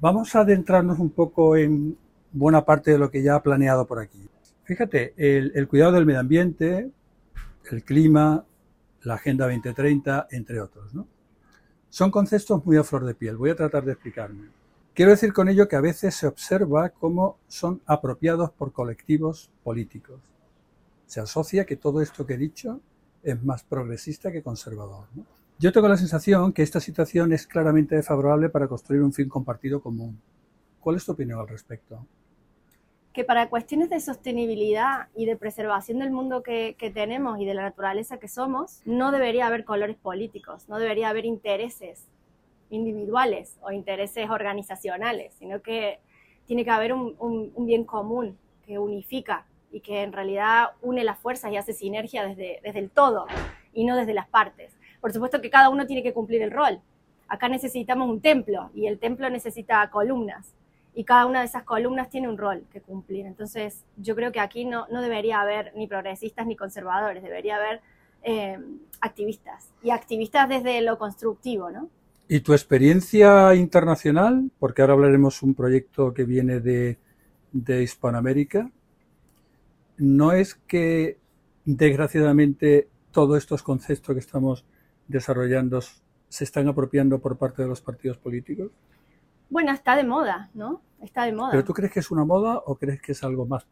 Vamos 0.00 0.34
a 0.34 0.40
adentrarnos 0.40 0.98
un 0.98 1.10
poco 1.10 1.58
en 1.58 1.94
buena 2.32 2.64
parte 2.64 2.90
de 2.90 2.98
lo 2.98 3.10
que 3.10 3.22
ya 3.22 3.34
ha 3.34 3.42
planeado 3.42 3.86
por 3.86 3.98
aquí. 3.98 4.26
Fíjate, 4.64 5.12
el, 5.18 5.68
cuidado 5.68 5.92
del 5.92 6.06
medio 6.06 6.20
ambiente, 6.20 6.90
el 7.70 7.84
clima, 7.84 8.46
la 9.02 9.14
Agenda 9.14 9.44
2030, 9.44 10.28
entre 10.30 10.58
otros, 10.58 10.94
¿no? 10.94 11.06
Son 11.90 12.10
conceptos 12.10 12.64
muy 12.64 12.78
a 12.78 12.84
flor 12.84 13.04
de 13.04 13.14
piel. 13.14 13.36
Voy 13.36 13.50
a 13.50 13.56
tratar 13.56 13.84
de 13.84 13.92
explicarme. 13.92 14.48
Quiero 14.94 15.10
decir 15.10 15.34
con 15.34 15.50
ello 15.50 15.68
que 15.68 15.76
a 15.76 15.82
veces 15.82 16.14
se 16.14 16.26
observa 16.26 16.88
cómo 16.88 17.36
son 17.46 17.82
apropiados 17.84 18.52
por 18.52 18.72
colectivos 18.72 19.50
políticos. 19.62 20.18
Se 21.04 21.20
asocia 21.20 21.66
que 21.66 21.76
todo 21.76 22.00
esto 22.00 22.24
que 22.24 22.34
he 22.34 22.38
dicho 22.38 22.80
es 23.22 23.42
más 23.42 23.64
progresista 23.64 24.32
que 24.32 24.42
conservador. 24.42 25.08
¿no? 25.14 25.26
Yo 25.60 25.72
tengo 25.72 25.88
la 25.88 25.98
sensación 25.98 26.54
que 26.54 26.62
esta 26.62 26.80
situación 26.80 27.34
es 27.34 27.46
claramente 27.46 27.94
desfavorable 27.94 28.48
para 28.48 28.66
construir 28.66 29.02
un 29.02 29.12
fin 29.12 29.28
compartido 29.28 29.82
común. 29.82 30.18
¿Cuál 30.80 30.96
es 30.96 31.04
tu 31.04 31.12
opinión 31.12 31.38
al 31.38 31.48
respecto? 31.48 32.06
Que 33.12 33.24
para 33.24 33.50
cuestiones 33.50 33.90
de 33.90 34.00
sostenibilidad 34.00 35.08
y 35.14 35.26
de 35.26 35.36
preservación 35.36 35.98
del 35.98 36.12
mundo 36.12 36.42
que, 36.42 36.76
que, 36.78 36.90
tenemos 36.90 37.38
y 37.38 37.44
de 37.44 37.52
la 37.52 37.60
naturaleza 37.60 38.16
que 38.16 38.26
somos, 38.26 38.80
no 38.86 39.12
debería 39.12 39.48
haber 39.48 39.66
colores 39.66 39.98
políticos, 39.98 40.66
no 40.66 40.78
debería 40.78 41.10
haber 41.10 41.26
intereses 41.26 42.06
individuales 42.70 43.58
o 43.60 43.70
intereses 43.70 44.30
organizacionales, 44.30 45.34
sino 45.38 45.60
que 45.60 46.00
tiene 46.46 46.64
que 46.64 46.70
haber 46.70 46.94
un, 46.94 47.16
un, 47.18 47.52
un 47.54 47.66
bien 47.66 47.84
común 47.84 48.38
que 48.64 48.78
unifica 48.78 49.44
y 49.70 49.80
que 49.80 50.04
en 50.04 50.14
realidad 50.14 50.68
une 50.80 51.04
las 51.04 51.18
fuerzas 51.18 51.52
y 51.52 51.58
hace 51.58 51.74
sinergia 51.74 52.26
desde, 52.26 52.60
desde 52.62 52.78
el 52.78 52.88
todo 52.88 53.26
y 53.74 53.84
no 53.84 53.94
desde 53.94 54.14
las 54.14 54.26
partes. 54.26 54.79
Por 55.00 55.12
supuesto 55.12 55.40
que 55.40 55.50
cada 55.50 55.68
uno 55.70 55.86
tiene 55.86 56.02
que 56.02 56.12
cumplir 56.12 56.42
el 56.42 56.50
rol. 56.50 56.80
Acá 57.28 57.48
necesitamos 57.48 58.08
un 58.08 58.20
templo 58.20 58.70
y 58.74 58.86
el 58.86 58.98
templo 58.98 59.30
necesita 59.30 59.88
columnas. 59.90 60.54
y 60.92 61.04
cada 61.04 61.26
una 61.26 61.40
de 61.40 61.46
esas 61.46 61.62
columnas 61.62 62.10
tiene 62.10 62.28
un 62.28 62.36
rol 62.36 62.64
que 62.72 62.80
cumplir. 62.80 63.24
Entonces, 63.24 63.84
yo 63.96 64.16
creo 64.16 64.32
que 64.32 64.40
aquí 64.40 64.64
no, 64.64 64.86
no 64.90 65.00
debería 65.00 65.40
haber 65.40 65.72
ni 65.76 65.86
progresistas 65.86 66.46
ni 66.48 66.56
conservadores, 66.56 67.22
debería 67.22 67.56
haber 67.56 67.80
eh, 68.22 68.58
activistas 69.00 69.70
y 69.82 69.90
activistas 69.90 70.48
desde 70.48 70.80
lo 70.82 70.98
constructivo, 70.98 71.70
¿no? 71.70 71.88
¿Y 72.28 72.40
tu 72.40 72.52
experiencia 72.52 73.54
internacional? 73.54 74.50
Porque 74.58 74.82
ahora 74.82 74.94
hablaremos 74.94 75.42
un 75.42 75.54
proyecto 75.54 76.12
que 76.12 76.24
viene 76.24 76.60
de, 76.60 76.98
de 77.52 77.82
Hispanoamérica. 77.82 78.70
¿No 79.96 80.32
es 80.32 80.54
que, 80.54 81.18
desgraciadamente, 81.64 82.88
todos 83.10 83.38
estos 83.38 83.62
conceptos 83.62 84.14
que 84.14 84.20
estamos 84.20 84.64
desarrollando 85.10 85.80
se 86.28 86.44
están 86.44 86.68
apropiando 86.68 87.18
por 87.18 87.36
parte 87.36 87.62
de 87.62 87.68
los 87.68 87.80
partidos 87.80 88.16
políticos? 88.16 88.70
Bueno, 89.50 89.72
está 89.72 89.96
de 89.96 90.04
moda, 90.04 90.48
¿no? 90.54 90.80
Está 91.02 91.24
de 91.24 91.32
moda. 91.32 91.50
¿Pero 91.50 91.64
tú 91.64 91.72
crees 91.72 91.92
que 91.92 92.00
es 92.00 92.10
una 92.10 92.24
moda 92.24 92.62
o 92.64 92.76
crees 92.76 93.02
que 93.02 93.12
es 93.12 93.24
algo 93.24 93.46
más 93.46 93.66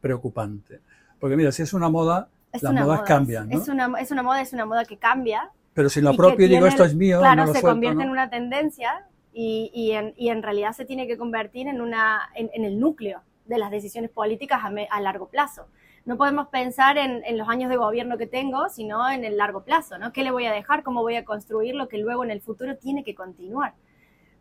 preocupante? 0.00 0.80
Porque 1.20 1.36
mira, 1.36 1.52
si 1.52 1.62
es 1.62 1.74
una 1.74 1.88
moda, 1.88 2.28
las 2.52 2.72
modas 2.72 3.02
cambian, 3.02 3.48
¿no? 3.48 3.58
Es 3.58 3.68
una, 3.68 3.92
es 4.00 4.10
una 4.10 4.22
moda, 4.22 4.40
es 4.40 4.52
una 4.52 4.64
moda 4.64 4.84
que 4.84 4.96
cambia. 4.96 5.50
Pero 5.74 5.88
si 5.88 6.00
lo 6.00 6.10
apropio 6.10 6.46
y 6.46 6.48
digo 6.48 6.66
esto 6.66 6.84
es 6.84 6.94
mío, 6.94 7.18
claro, 7.18 7.42
no 7.42 7.46
lo 7.46 7.52
se 7.52 7.60
suelto, 7.60 7.74
convierte 7.74 7.96
¿no? 7.98 8.04
en 8.04 8.10
una 8.10 8.30
tendencia 8.30 9.06
y, 9.32 9.70
y, 9.74 9.92
en, 9.92 10.14
y 10.16 10.28
en 10.28 10.42
realidad 10.42 10.72
se 10.72 10.84
tiene 10.84 11.06
que 11.06 11.18
convertir 11.18 11.66
en, 11.66 11.80
una, 11.80 12.30
en, 12.34 12.50
en 12.54 12.64
el 12.64 12.78
núcleo 12.78 13.22
de 13.44 13.58
las 13.58 13.70
decisiones 13.70 14.10
políticas 14.10 14.60
a, 14.62 14.70
me, 14.70 14.88
a 14.90 15.00
largo 15.00 15.28
plazo. 15.28 15.66
No 16.04 16.16
podemos 16.16 16.48
pensar 16.48 16.98
en, 16.98 17.22
en, 17.24 17.38
los 17.38 17.48
años 17.48 17.70
de 17.70 17.76
gobierno 17.76 18.18
que 18.18 18.26
tengo, 18.26 18.68
sino 18.68 19.10
en 19.10 19.24
el 19.24 19.38
largo 19.38 19.64
plazo, 19.64 19.98
¿no? 19.98 20.12
¿Qué 20.12 20.22
le 20.22 20.30
voy 20.30 20.44
a 20.46 20.52
dejar? 20.52 20.82
¿Cómo 20.82 21.02
voy 21.02 21.16
a 21.16 21.24
construir 21.24 21.74
lo 21.74 21.88
que 21.88 21.98
luego 21.98 22.24
en 22.24 22.30
el 22.30 22.42
futuro 22.42 22.76
tiene 22.76 23.04
que 23.04 23.14
continuar? 23.14 23.74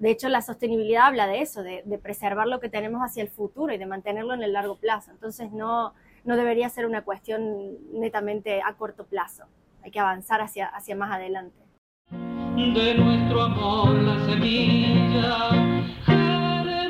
De 0.03 0.11
hecho, 0.11 0.27
la 0.27 0.41
sostenibilidad 0.41 1.07
habla 1.07 1.27
de 1.27 1.39
eso, 1.39 1.63
de, 1.63 1.81
preservar 2.01 2.47
lo 2.47 2.59
que 2.59 2.67
tenemos 2.67 3.01
hacia 3.01 3.23
el 3.23 3.29
futuro 3.29 3.73
y 3.73 3.77
de 3.77 3.85
mantenerlo 3.85 4.33
en 4.33 4.43
el 4.43 4.51
largo 4.51 4.75
plazo. 4.75 5.11
Entonces, 5.11 5.53
no, 5.53 5.93
no 6.25 6.35
debería 6.35 6.67
ser 6.67 6.85
una 6.85 7.03
cuestión 7.03 7.77
netamente 7.93 8.61
a 8.61 8.73
corto 8.73 9.05
plazo. 9.05 9.45
Hay 9.81 9.91
que 9.91 10.01
avanzar 10.01 10.41
hacia, 10.41 10.67
hacia 10.67 10.97
más 10.97 11.09
adelante. 11.09 11.57
De 12.11 12.95
nuestro 12.95 13.43
amor 13.43 13.93
la 13.93 14.25
semilla 14.25 15.49
germinará, 16.05 16.89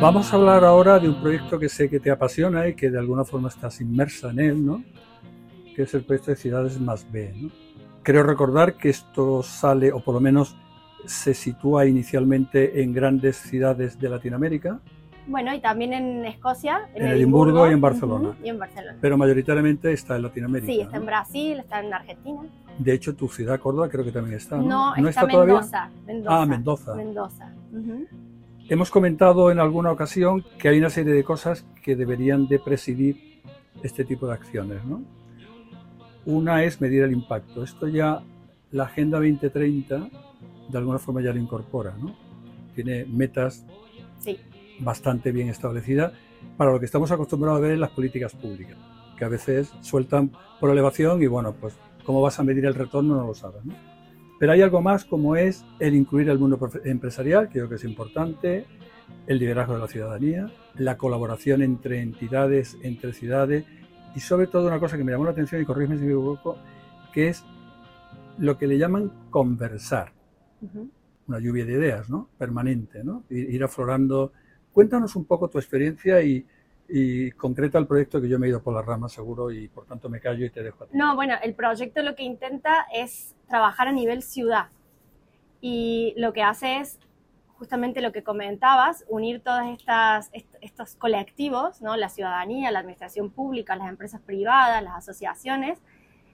Vamos 0.00 0.32
a 0.32 0.36
hablar 0.36 0.64
ahora 0.64 0.98
de 0.98 1.08
un 1.10 1.20
proyecto 1.20 1.58
que 1.58 1.68
sé 1.68 1.90
que 1.90 2.00
te 2.00 2.10
apasiona 2.10 2.66
y 2.66 2.74
que 2.74 2.90
de 2.90 2.98
alguna 2.98 3.24
forma 3.24 3.48
estás 3.48 3.80
inmersa 3.82 4.30
en 4.30 4.38
él, 4.40 4.64
¿no? 4.64 4.82
Que 5.76 5.82
es 5.82 5.92
el 5.92 6.02
proyecto 6.04 6.30
de 6.30 6.36
Ciudades 6.38 6.80
más 6.80 7.06
B, 7.12 7.34
¿no? 7.36 7.50
Creo 8.02 8.22
recordar 8.22 8.74
que 8.74 8.88
esto 8.88 9.42
sale, 9.42 9.92
o 9.92 10.00
por 10.00 10.14
lo 10.14 10.20
menos 10.20 10.56
se 11.04 11.34
sitúa 11.34 11.84
inicialmente 11.86 12.82
en 12.82 12.94
grandes 12.94 13.36
ciudades 13.36 13.98
de 14.00 14.08
Latinoamérica, 14.08 14.80
Bueno, 15.26 15.54
y 15.54 15.60
también 15.60 15.92
en 15.92 16.24
Escocia, 16.24 16.88
en, 16.94 17.04
En 17.04 17.12
Edimburgo 17.12 17.68
y 17.68 17.72
en 17.74 17.80
Barcelona. 17.80 18.30
Ujú, 18.30 18.44
y 18.44 18.48
en 18.48 18.58
Barcelona. 18.58 18.96
pero 19.02 19.18
mayoritariamente 19.18 19.92
está 19.92 20.16
en 20.16 20.22
Latinoamérica. 20.22 20.72
Sí, 20.72 20.80
está 20.80 20.92
¿no? 20.96 21.00
en 21.00 21.06
Brasil, 21.06 21.58
está 21.60 21.80
en 21.80 21.92
Argentina. 21.92 22.40
De 22.78 22.94
hecho, 22.94 23.14
tu 23.14 23.28
ciudad, 23.28 23.60
Córdoba, 23.60 23.90
creo 23.90 24.02
que 24.02 24.12
también 24.12 24.38
está. 24.38 24.56
No, 24.56 24.96
¿No, 24.96 25.08
está, 25.08 25.28
todavía? 25.28 25.54
Mendoza, 25.54 25.90
Mendoza. 26.06 26.42
Ah, 26.42 26.46
Mendoza. 26.46 26.94
Mendoza. 26.94 27.52
Ujú. 27.70 28.06
Hemos 28.70 28.92
comentado 28.92 29.50
en 29.50 29.58
alguna 29.58 29.90
ocasión 29.90 30.44
que 30.56 30.68
hay 30.68 30.78
una 30.78 30.90
serie 30.90 31.12
de 31.12 31.24
cosas 31.24 31.66
que 31.82 31.96
deberían 31.96 32.46
de 32.46 32.60
presidir 32.60 33.42
este 33.82 34.04
tipo 34.04 34.28
de 34.28 34.34
acciones, 34.34 34.84
¿no? 34.84 35.02
Una 36.24 36.62
es 36.62 36.80
medir 36.80 37.02
el 37.02 37.10
impacto. 37.10 37.64
Esto 37.64 37.88
ya 37.88 38.22
la 38.70 38.84
Agenda 38.84 39.18
2030 39.18 40.08
de 40.68 40.78
alguna 40.78 41.00
forma 41.00 41.20
ya 41.20 41.32
lo 41.32 41.40
incorpora, 41.40 41.96
¿no? 42.00 42.14
Tiene 42.72 43.06
metas 43.06 43.66
Sí, 44.20 44.38
bastante 44.78 45.32
bien 45.32 45.48
establecidas 45.48 46.12
para 46.56 46.70
lo 46.70 46.78
que 46.78 46.86
estamos 46.86 47.10
acostumbrados 47.10 47.58
a 47.58 47.62
ver 47.62 47.72
en 47.72 47.80
las 47.80 47.90
políticas 47.90 48.34
públicas, 48.34 48.76
que 49.18 49.24
a 49.24 49.28
veces 49.28 49.72
sueltan 49.80 50.30
por 50.60 50.70
elevación 50.70 51.20
y 51.20 51.26
bueno, 51.26 51.54
pues 51.60 51.74
cómo 52.04 52.22
vas 52.22 52.38
a 52.38 52.44
medir 52.44 52.66
el 52.66 52.76
retorno 52.76 53.16
no 53.16 53.26
lo 53.26 53.34
sabes, 53.34 53.64
¿no? 53.64 53.74
Pero 54.40 54.52
hay 54.52 54.62
algo 54.62 54.80
más 54.80 55.04
como 55.04 55.36
es 55.36 55.66
el 55.80 55.94
incluir 55.94 56.30
el 56.30 56.38
mundo 56.38 56.58
empresarial, 56.84 57.48
que 57.48 57.58
creo 57.58 57.68
que 57.68 57.74
es 57.74 57.84
importante, 57.84 58.64
el 59.26 59.38
liderazgo 59.38 59.74
de 59.74 59.80
la 59.80 59.86
ciudadanía, 59.86 60.50
la 60.76 60.96
colaboración 60.96 61.60
entre 61.60 62.00
entidades, 62.00 62.78
entre 62.82 63.12
ciudades 63.12 63.66
y 64.16 64.20
sobre 64.20 64.46
todo 64.46 64.66
una 64.66 64.80
cosa 64.80 64.96
que 64.96 65.04
me 65.04 65.12
llamó 65.12 65.24
la 65.24 65.32
atención 65.32 65.60
y 65.60 65.66
corrígeme 65.66 65.98
si 65.98 66.04
me 66.04 66.12
equivoco, 66.12 66.56
que 67.12 67.28
es 67.28 67.44
lo 68.38 68.56
que 68.56 68.66
le 68.66 68.78
llaman 68.78 69.12
conversar, 69.28 70.14
una 71.28 71.38
lluvia 71.38 71.66
de 71.66 71.74
ideas, 71.74 72.08
¿no? 72.08 72.30
Permanente, 72.38 73.04
¿no? 73.04 73.24
Ir 73.28 73.62
aflorando. 73.62 74.32
Cuéntanos 74.72 75.16
un 75.16 75.26
poco 75.26 75.50
tu 75.50 75.58
experiencia 75.58 76.22
y, 76.22 76.46
y 76.92 77.30
concreta 77.32 77.78
el 77.78 77.86
proyecto 77.86 78.20
que 78.20 78.28
yo 78.28 78.38
me 78.38 78.46
he 78.46 78.50
ido 78.50 78.62
por 78.62 78.74
las 78.74 78.84
ramas 78.84 79.12
seguro 79.12 79.50
y 79.50 79.68
por 79.68 79.86
tanto 79.86 80.08
me 80.08 80.20
callo 80.20 80.44
y 80.44 80.50
te 80.50 80.62
dejo 80.62 80.84
a 80.84 80.86
ti. 80.86 80.96
No, 80.96 81.14
bueno, 81.14 81.34
el 81.42 81.54
proyecto 81.54 82.02
lo 82.02 82.14
que 82.14 82.22
intenta 82.24 82.86
es 82.92 83.34
trabajar 83.48 83.88
a 83.88 83.92
nivel 83.92 84.22
ciudad 84.22 84.68
y 85.60 86.14
lo 86.16 86.32
que 86.32 86.42
hace 86.42 86.78
es 86.78 86.98
justamente 87.58 88.00
lo 88.00 88.12
que 88.12 88.22
comentabas, 88.22 89.04
unir 89.08 89.42
todos 89.42 89.62
est- 90.32 90.56
estos 90.62 90.94
colectivos, 90.94 91.82
¿no? 91.82 91.96
la 91.96 92.08
ciudadanía, 92.08 92.70
la 92.70 92.78
administración 92.78 93.30
pública, 93.30 93.76
las 93.76 93.88
empresas 93.88 94.20
privadas, 94.22 94.82
las 94.82 94.94
asociaciones, 94.96 95.78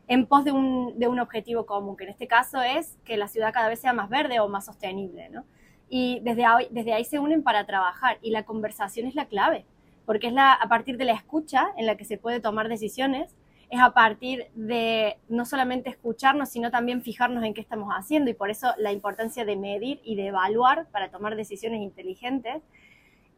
en 0.09 0.27
pos 0.27 0.45
de 0.45 0.53
un, 0.53 0.97
de 0.99 1.09
un 1.09 1.19
objetivo 1.19 1.67
común, 1.67 1.97
que 1.97 2.05
en 2.05 2.11
este 2.11 2.29
caso 2.29 2.63
es 2.63 2.97
que 3.05 3.17
la 3.17 3.27
ciudad 3.27 3.53
cada 3.53 3.69
vez 3.69 3.81
sea 3.81 3.93
más 3.93 4.09
verde 4.09 4.39
o 4.39 4.49
más 4.49 4.67
sostenible. 4.67 5.29
¿no? 5.31 5.45
Y 5.89 6.21
desde 6.21 6.45
ahí, 6.45 6.69
desde 6.71 6.93
ahí 6.93 7.05
se 7.05 7.19
unen 7.19 7.43
para 7.43 7.67
trabajar 7.67 8.19
y 8.23 8.31
la 8.31 8.45
conversación 8.45 9.09
es 9.09 9.17
la 9.17 9.27
clave, 9.27 9.67
porque 10.07 10.29
es 10.29 10.33
la, 10.33 10.53
a 10.53 10.69
partir 10.69 10.97
de 10.97 11.05
la 11.05 11.13
escucha 11.13 11.67
en 11.77 11.87
la 11.87 11.97
que 11.97 12.05
se 12.05 12.17
puede 12.17 12.41
tomar 12.41 12.69
decisiones 12.69 13.35
es 13.69 13.81
a 13.81 13.91
partir 13.93 14.47
de 14.55 15.19
no 15.29 15.45
solamente 15.45 15.91
escucharnos, 15.91 16.49
sino 16.51 16.71
también 16.71 17.03
fijarnos 17.03 17.43
en 17.45 17.53
qué 17.53 17.61
estamos 17.61 17.93
haciendo 17.93 18.31
y 18.31 18.35
por 18.35 18.51
eso 18.51 18.69
la 18.79 18.93
importancia 18.93 19.45
de 19.45 19.57
medir 19.57 20.01
y 20.05 20.15
de 20.15 20.29
evaluar 20.29 20.87
para 20.93 21.11
tomar 21.11 21.35
decisiones 21.35 21.81
inteligentes. 21.81 22.63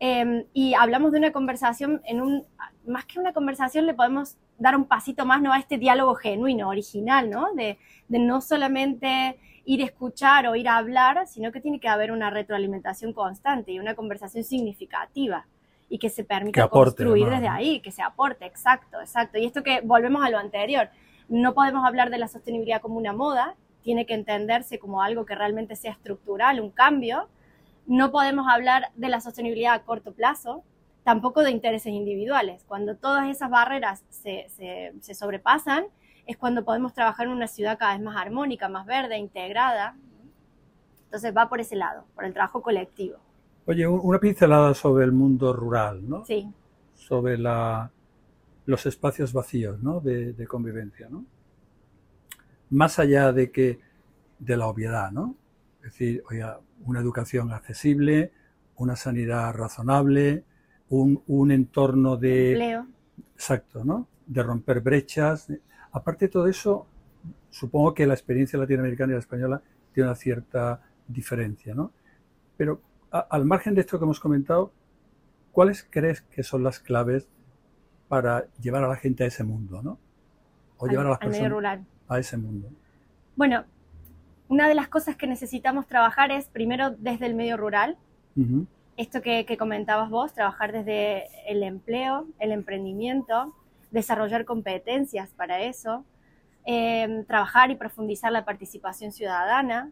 Eh, 0.01 0.47
y 0.53 0.75
hablamos 0.75 1.13
de 1.13 1.19
una 1.19 1.33
conversación, 1.33 2.03
en 2.05 2.21
un, 2.21 2.45
más 2.87 3.05
que 3.07 3.19
una 3.19 3.33
conversación 3.33 3.87
le 3.87 3.95
podemos 3.95 4.37
dar 4.59 4.77
un 4.77 4.85
pasito 4.85 5.25
más 5.25 5.41
¿no? 5.41 5.53
a 5.53 5.59
este 5.59 5.79
diálogo 5.79 6.15
genuino, 6.15 6.69
original, 6.69 7.31
¿no? 7.31 7.53
De, 7.55 7.79
de 8.07 8.19
no 8.19 8.41
solamente 8.41 9.39
ir 9.65 9.83
a 9.83 9.87
escuchar 9.87 10.47
o 10.47 10.55
ir 10.55 10.69
a 10.69 10.77
hablar, 10.77 11.27
sino 11.27 11.51
que 11.53 11.61
tiene 11.61 11.81
que 11.81 11.89
haber 11.89 12.13
una 12.13 12.31
retroalimentación 12.31 13.13
constante 13.13 13.73
y 13.73 13.81
una 13.81 13.95
conversación 13.95 14.45
significativa 14.45 15.47
y 15.89 15.99
que 15.99 16.11
se 16.11 16.25
permita 16.25 16.55
Que 16.55 16.61
aporte, 16.61 17.05
construir 17.05 17.25
además, 17.25 17.41
desde 17.41 17.55
ahí, 17.55 17.81
que 17.81 17.93
se 17.93 18.03
aporte, 18.03 18.45
exacto, 18.45 19.01
exacto. 19.01 19.39
Y 19.39 19.47
esto 19.47 19.63
que 19.63 19.81
volvemos 19.81 20.25
a 20.25 20.31
lo 20.31 20.39
anterior, 20.39 20.91
no 21.29 21.55
podemos 21.55 21.85
hablar 21.87 22.11
de 22.11 22.19
la 22.19 22.29
sostenibilidad 22.29 22.81
como 22.81 22.97
una 22.97 23.13
moda, 23.13 23.55
tiene 23.83 24.07
que 24.07 24.15
entenderse 24.15 24.79
como 24.79 25.03
algo 25.03 25.25
que 25.25 25.35
realmente 25.35 25.77
sea 25.77 25.93
estructural, 25.93 26.61
un 26.61 26.71
cambio. 26.71 27.29
No 27.87 28.11
podemos 28.11 28.47
hablar 28.49 28.91
de 28.97 29.09
la 29.09 29.21
sostenibilidad 29.21 29.75
a 29.75 29.83
corto 29.83 30.13
plazo, 30.13 30.63
tampoco 31.05 31.43
de 31.43 31.51
intereses 31.51 31.93
individuales. 31.93 32.65
Cuando 32.69 32.97
todas 32.97 33.29
esas 33.29 33.49
barreras 33.49 34.05
se, 34.11 34.47
se, 34.51 34.93
se 35.01 35.15
sobrepasan, 35.15 35.87
es 36.27 36.37
cuando 36.37 36.65
podemos 36.65 36.93
trabajar 36.93 37.27
en 37.27 37.33
una 37.33 37.47
ciudad 37.47 37.79
cada 37.79 37.95
vez 37.95 38.03
más 38.03 38.17
armónica, 38.17 38.69
más 38.69 38.85
verde, 38.85 39.17
integrada. 39.17 39.97
Entonces 41.05 41.35
va 41.35 41.49
por 41.49 41.61
ese 41.61 41.77
lado, 41.77 42.05
por 42.15 42.27
el 42.27 42.35
trabajo 42.35 42.61
colectivo. 42.61 43.17
Oye, 43.69 43.87
un- 43.87 44.01
una 44.03 44.19
pincelada 44.19 44.73
sobre 44.75 45.05
el 45.05 45.13
mundo 45.13 45.53
rural, 45.53 46.09
¿no? 46.09 46.25
Sí. 46.25 46.51
Sobre 46.95 47.37
la, 47.39 47.91
los 48.67 48.87
espacios 48.87 49.33
vacíos, 49.33 49.83
¿no? 49.83 50.01
De, 50.01 50.33
de 50.33 50.47
convivencia, 50.47 51.09
¿no? 51.11 51.25
Más 52.71 52.99
allá 52.99 53.33
de 53.33 53.51
que 53.51 53.79
de 54.39 54.57
la 54.57 54.67
obviedad, 54.69 55.11
¿no? 55.13 55.37
Es 55.79 55.93
decir, 55.93 56.23
oiga, 56.31 56.61
una 56.87 57.01
educación 57.01 57.53
accesible, 57.53 58.33
una 58.77 58.97
sanidad 58.97 59.53
razonable, 59.55 60.45
un, 60.89 61.23
un 61.27 61.51
entorno 61.51 62.17
de 62.17 62.53
Empleo. 62.53 62.87
Exacto, 63.35 63.85
¿no? 63.85 64.09
De 64.27 64.43
romper 64.43 64.81
brechas. 64.81 65.49
Aparte 65.93 66.27
de 66.27 66.31
todo 66.31 66.47
eso, 66.47 66.87
supongo 67.51 67.93
que 67.93 68.07
la 68.07 68.15
experiencia 68.15 68.59
latinoamericana 68.59 69.13
y 69.13 69.15
la 69.15 69.21
española 69.21 69.63
tiene 69.93 70.09
una 70.09 70.17
cierta 70.17 70.81
diferencia, 71.07 71.75
¿no? 71.75 71.93
Pero 72.57 72.81
a- 73.11 73.21
al 73.31 73.45
margen 73.45 73.75
de 73.75 73.81
esto 73.83 73.99
que 73.99 74.05
hemos 74.05 74.21
comentado, 74.21 74.73
¿cuáles 75.53 75.87
crees 75.89 76.21
que 76.23 76.43
son 76.43 76.63
las 76.63 76.79
claves 76.79 77.29
para 78.09 78.47
llevar 78.61 78.85
a 78.85 78.89
la 78.89 78.97
gente 78.97 79.25
a 79.25 79.27
ese 79.27 79.45
mundo, 79.45 79.83
¿no? 79.83 79.99
O 80.79 80.87
llevar 80.87 81.07
a 81.07 81.11
las 81.11 81.19
personas 81.19 81.51
rural. 81.53 81.85
a 82.09 82.19
ese 82.19 82.37
mundo. 82.37 82.69
Bueno, 83.37 83.65
una 84.49 84.69
de 84.69 84.75
las 84.75 84.89
cosas 84.89 85.17
que 85.17 85.27
necesitamos 85.27 85.87
trabajar 85.87 86.31
es 86.31 86.47
primero 86.49 86.91
desde 86.91 87.27
el 87.27 87.35
medio 87.35 87.57
rural, 87.57 87.97
esto 88.97 89.21
que, 89.21 89.45
que 89.45 89.57
comentabas 89.57 90.11
vos, 90.11 90.33
trabajar 90.33 90.71
desde 90.73 91.27
el 91.51 91.63
empleo, 91.65 92.27
el 92.39 92.53
emprendimiento, 92.53 93.55
desarrollar 93.91 94.45
competencias 94.45 95.31
para 95.31 95.61
eso, 95.63 96.05
eh, 96.65 97.25
trabajar 97.27 97.71
y 97.71 97.75
profundizar 97.77 98.31
la 98.33 98.45
participación 98.45 99.11
ciudadana, 99.13 99.91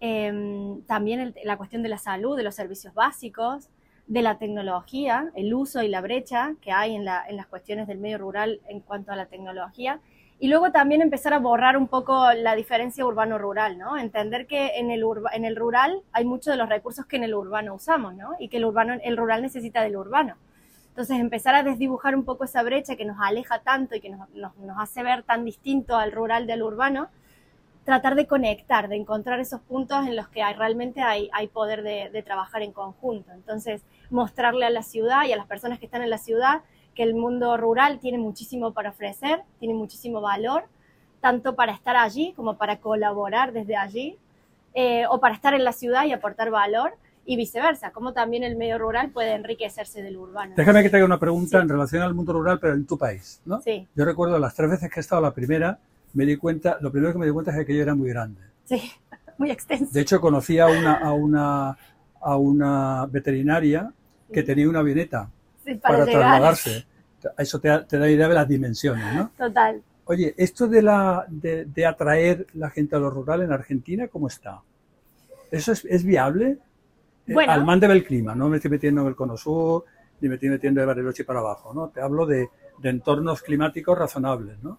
eh, 0.00 0.78
también 0.86 1.20
el- 1.20 1.34
la 1.44 1.56
cuestión 1.56 1.82
de 1.82 1.88
la 1.88 1.98
salud, 1.98 2.36
de 2.36 2.42
los 2.42 2.54
servicios 2.54 2.94
básicos, 2.94 3.68
de 4.06 4.22
la 4.22 4.38
tecnología, 4.38 5.30
el 5.34 5.52
uso 5.52 5.82
y 5.82 5.88
la 5.88 6.00
brecha 6.00 6.54
que 6.60 6.70
hay 6.72 6.94
en, 6.94 7.04
la- 7.04 7.24
en 7.28 7.36
las 7.36 7.46
cuestiones 7.46 7.86
del 7.86 7.98
medio 7.98 8.18
rural 8.18 8.60
en 8.68 8.80
cuanto 8.80 9.12
a 9.12 9.16
la 9.16 9.26
tecnología. 9.26 10.00
Y 10.38 10.48
luego 10.48 10.70
también 10.70 11.00
empezar 11.00 11.32
a 11.32 11.38
borrar 11.38 11.78
un 11.78 11.88
poco 11.88 12.30
la 12.34 12.54
diferencia 12.54 13.06
urbano-rural, 13.06 13.78
¿no? 13.78 13.96
Entender 13.96 14.46
que 14.46 14.76
en 14.76 14.90
el, 14.90 15.00
rural 15.56 16.02
hay 16.12 16.24
muchos 16.26 16.52
de 16.52 16.58
los 16.58 16.68
recursos 16.68 17.06
que 17.06 17.16
en 17.16 17.24
el 17.24 17.34
urbano 17.34 17.74
usamos, 17.74 18.14
¿no? 18.14 18.32
Y 18.38 18.48
que 18.48 18.58
el, 18.58 19.16
rural 19.16 19.40
necesita 19.42 19.82
del 19.82 19.96
urbano. 19.96 20.36
Entonces 20.88 21.18
empezar 21.18 21.54
a 21.54 21.62
desdibujar 21.62 22.14
un 22.14 22.24
poco 22.24 22.44
esa 22.44 22.62
brecha 22.62 22.96
que 22.96 23.06
nos 23.06 23.16
aleja 23.18 23.60
tanto 23.60 23.96
y 23.96 24.00
que 24.00 24.10
nos 24.10 24.28
hace 24.78 25.02
ver 25.02 25.22
tan 25.22 25.44
distinto 25.44 25.96
al 25.96 26.12
rural 26.12 26.46
del 26.46 26.62
urbano, 26.62 27.08
tratar 27.86 28.16
de 28.16 28.26
conectar, 28.26 28.88
de 28.88 28.96
encontrar 28.96 29.40
esos 29.40 29.60
puntos 29.62 30.06
en 30.06 30.16
los 30.16 30.28
que 30.28 30.42
hay, 30.42 30.54
realmente 30.54 31.00
hay, 31.00 31.30
hay 31.32 31.46
poder 31.46 31.82
de, 31.82 32.10
de 32.12 32.22
trabajar 32.22 32.60
en 32.62 32.72
conjunto. 32.72 33.32
Entonces 33.32 33.80
mostrarle 34.10 34.66
a 34.66 34.70
la 34.70 34.82
ciudad 34.82 35.24
y 35.24 35.32
a 35.32 35.36
las 35.36 35.46
personas 35.46 35.78
que 35.78 35.86
están 35.86 36.02
en 36.02 36.10
la 36.10 36.18
ciudad 36.18 36.60
que 36.94 37.02
el 37.02 37.14
mundo 37.14 37.56
rural 37.56 37.98
tiene 38.00 38.18
muchísimo 38.18 38.72
para 38.72 38.90
ofrecer, 38.90 39.42
tiene 39.60 39.72
muchísimo 39.74 40.20
valor, 40.20 40.64
tanto 41.20 41.54
para 41.54 41.72
estar 41.72 41.96
allí 41.96 42.32
como 42.34 42.56
para 42.56 42.78
colaborar 42.80 43.52
desde 43.52 43.76
allí, 43.76 44.18
eh, 44.74 45.04
o 45.08 45.20
para 45.20 45.34
estar 45.34 45.54
en 45.54 45.64
la 45.64 45.72
ciudad 45.72 46.04
y 46.06 46.12
aportar 46.12 46.50
valor, 46.50 46.94
y 47.28 47.36
viceversa, 47.36 47.90
como 47.90 48.12
también 48.12 48.44
el 48.44 48.56
medio 48.56 48.78
rural 48.78 49.10
puede 49.10 49.32
enriquecerse 49.32 50.00
del 50.00 50.16
urbano. 50.16 50.54
Déjame 50.56 50.82
que 50.82 50.90
te 50.90 50.96
haga 50.96 51.06
una 51.06 51.18
pregunta 51.18 51.58
Sí. 51.58 51.62
en 51.62 51.68
relación 51.68 52.02
al 52.02 52.14
mundo 52.14 52.32
rural, 52.32 52.58
pero 52.60 52.74
en 52.74 52.86
tu 52.86 52.96
país, 52.96 53.40
¿no? 53.44 53.60
Sí, 53.62 53.86
Yo 53.96 54.04
recuerdo 54.04 54.38
las 54.38 54.54
tres 54.54 54.70
veces 54.70 54.90
que 54.90 55.00
he 55.00 55.02
estado 55.02 55.20
la 55.22 55.32
primera, 55.34 55.78
me 56.16 56.26
di 56.26 56.36
cuenta, 56.36 56.78
lo 56.80 56.90
primero 56.90 57.12
que 57.12 57.18
me 57.18 57.26
di 57.26 57.32
cuenta 57.32 57.50
es 57.52 57.56
que 57.58 57.62
aquello 57.62 57.82
era 57.82 57.94
muy 57.94 58.08
grande. 58.08 58.40
sí, 58.64 58.80
muy 59.38 59.50
extenso. 59.50 59.92
De 59.92 60.00
hecho, 60.00 60.20
conocí 60.20 60.58
a 60.58 60.66
una, 60.66 60.94
a 60.94 61.12
una, 61.12 61.76
a 62.20 62.36
una 62.36 63.06
veterinaria 63.06 63.92
que 64.32 64.42
tenía 64.42 64.68
una 64.68 64.80
avioneta 64.80 65.30
Sí, 65.64 65.74
para, 65.74 65.98
para, 65.98 66.04
trasladarse. 66.06 66.84
Eso 67.38 67.58
te, 67.60 67.68
da- 67.68 67.84
te 67.86 67.98
da 67.98 68.08
idea 68.08 68.28
de 68.28 68.34
las 68.34 68.48
dimensiones, 68.48 69.04
¿no? 69.14 69.30
Total. 69.36 69.82
Oye, 70.06 70.34
esto 70.36 70.68
de, 70.68 70.80
la, 70.82 71.24
de, 71.28 71.64
de 71.64 71.86
atraer 71.86 72.46
la 72.54 72.70
gente 72.70 72.94
a 72.96 72.98
lo 73.00 73.10
rural 73.10 73.42
en 73.42 73.52
Argentina, 73.52 74.06
¿cómo 74.08 74.28
está? 74.28 74.62
¿Eso 75.50 75.72
es, 75.72 75.84
es 75.84 76.04
viable? 76.04 76.58
Eh, 77.26 77.34
Bueno. 77.34 77.52
al 77.52 77.64
mande 77.64 77.88
del 77.88 78.04
clima, 78.04 78.34
no 78.34 78.48
me 78.48 78.56
estoy 78.56 78.70
metiendo 78.70 79.02
en 79.02 79.08
el 79.08 79.16
cono 79.16 79.36
sur, 79.36 79.84
ni 80.20 80.28
me 80.28 80.34
estoy 80.36 80.48
metiendo 80.50 80.80
de 80.80 80.86
Bariloche 80.86 81.24
para 81.24 81.40
abajo, 81.40 81.74
¿no? 81.74 81.88
Te 81.88 82.00
hablo 82.00 82.24
de, 82.26 82.48
de 82.78 82.88
entornos 82.88 83.42
climáticos 83.42 83.98
razonables, 83.98 84.62
¿no? 84.62 84.78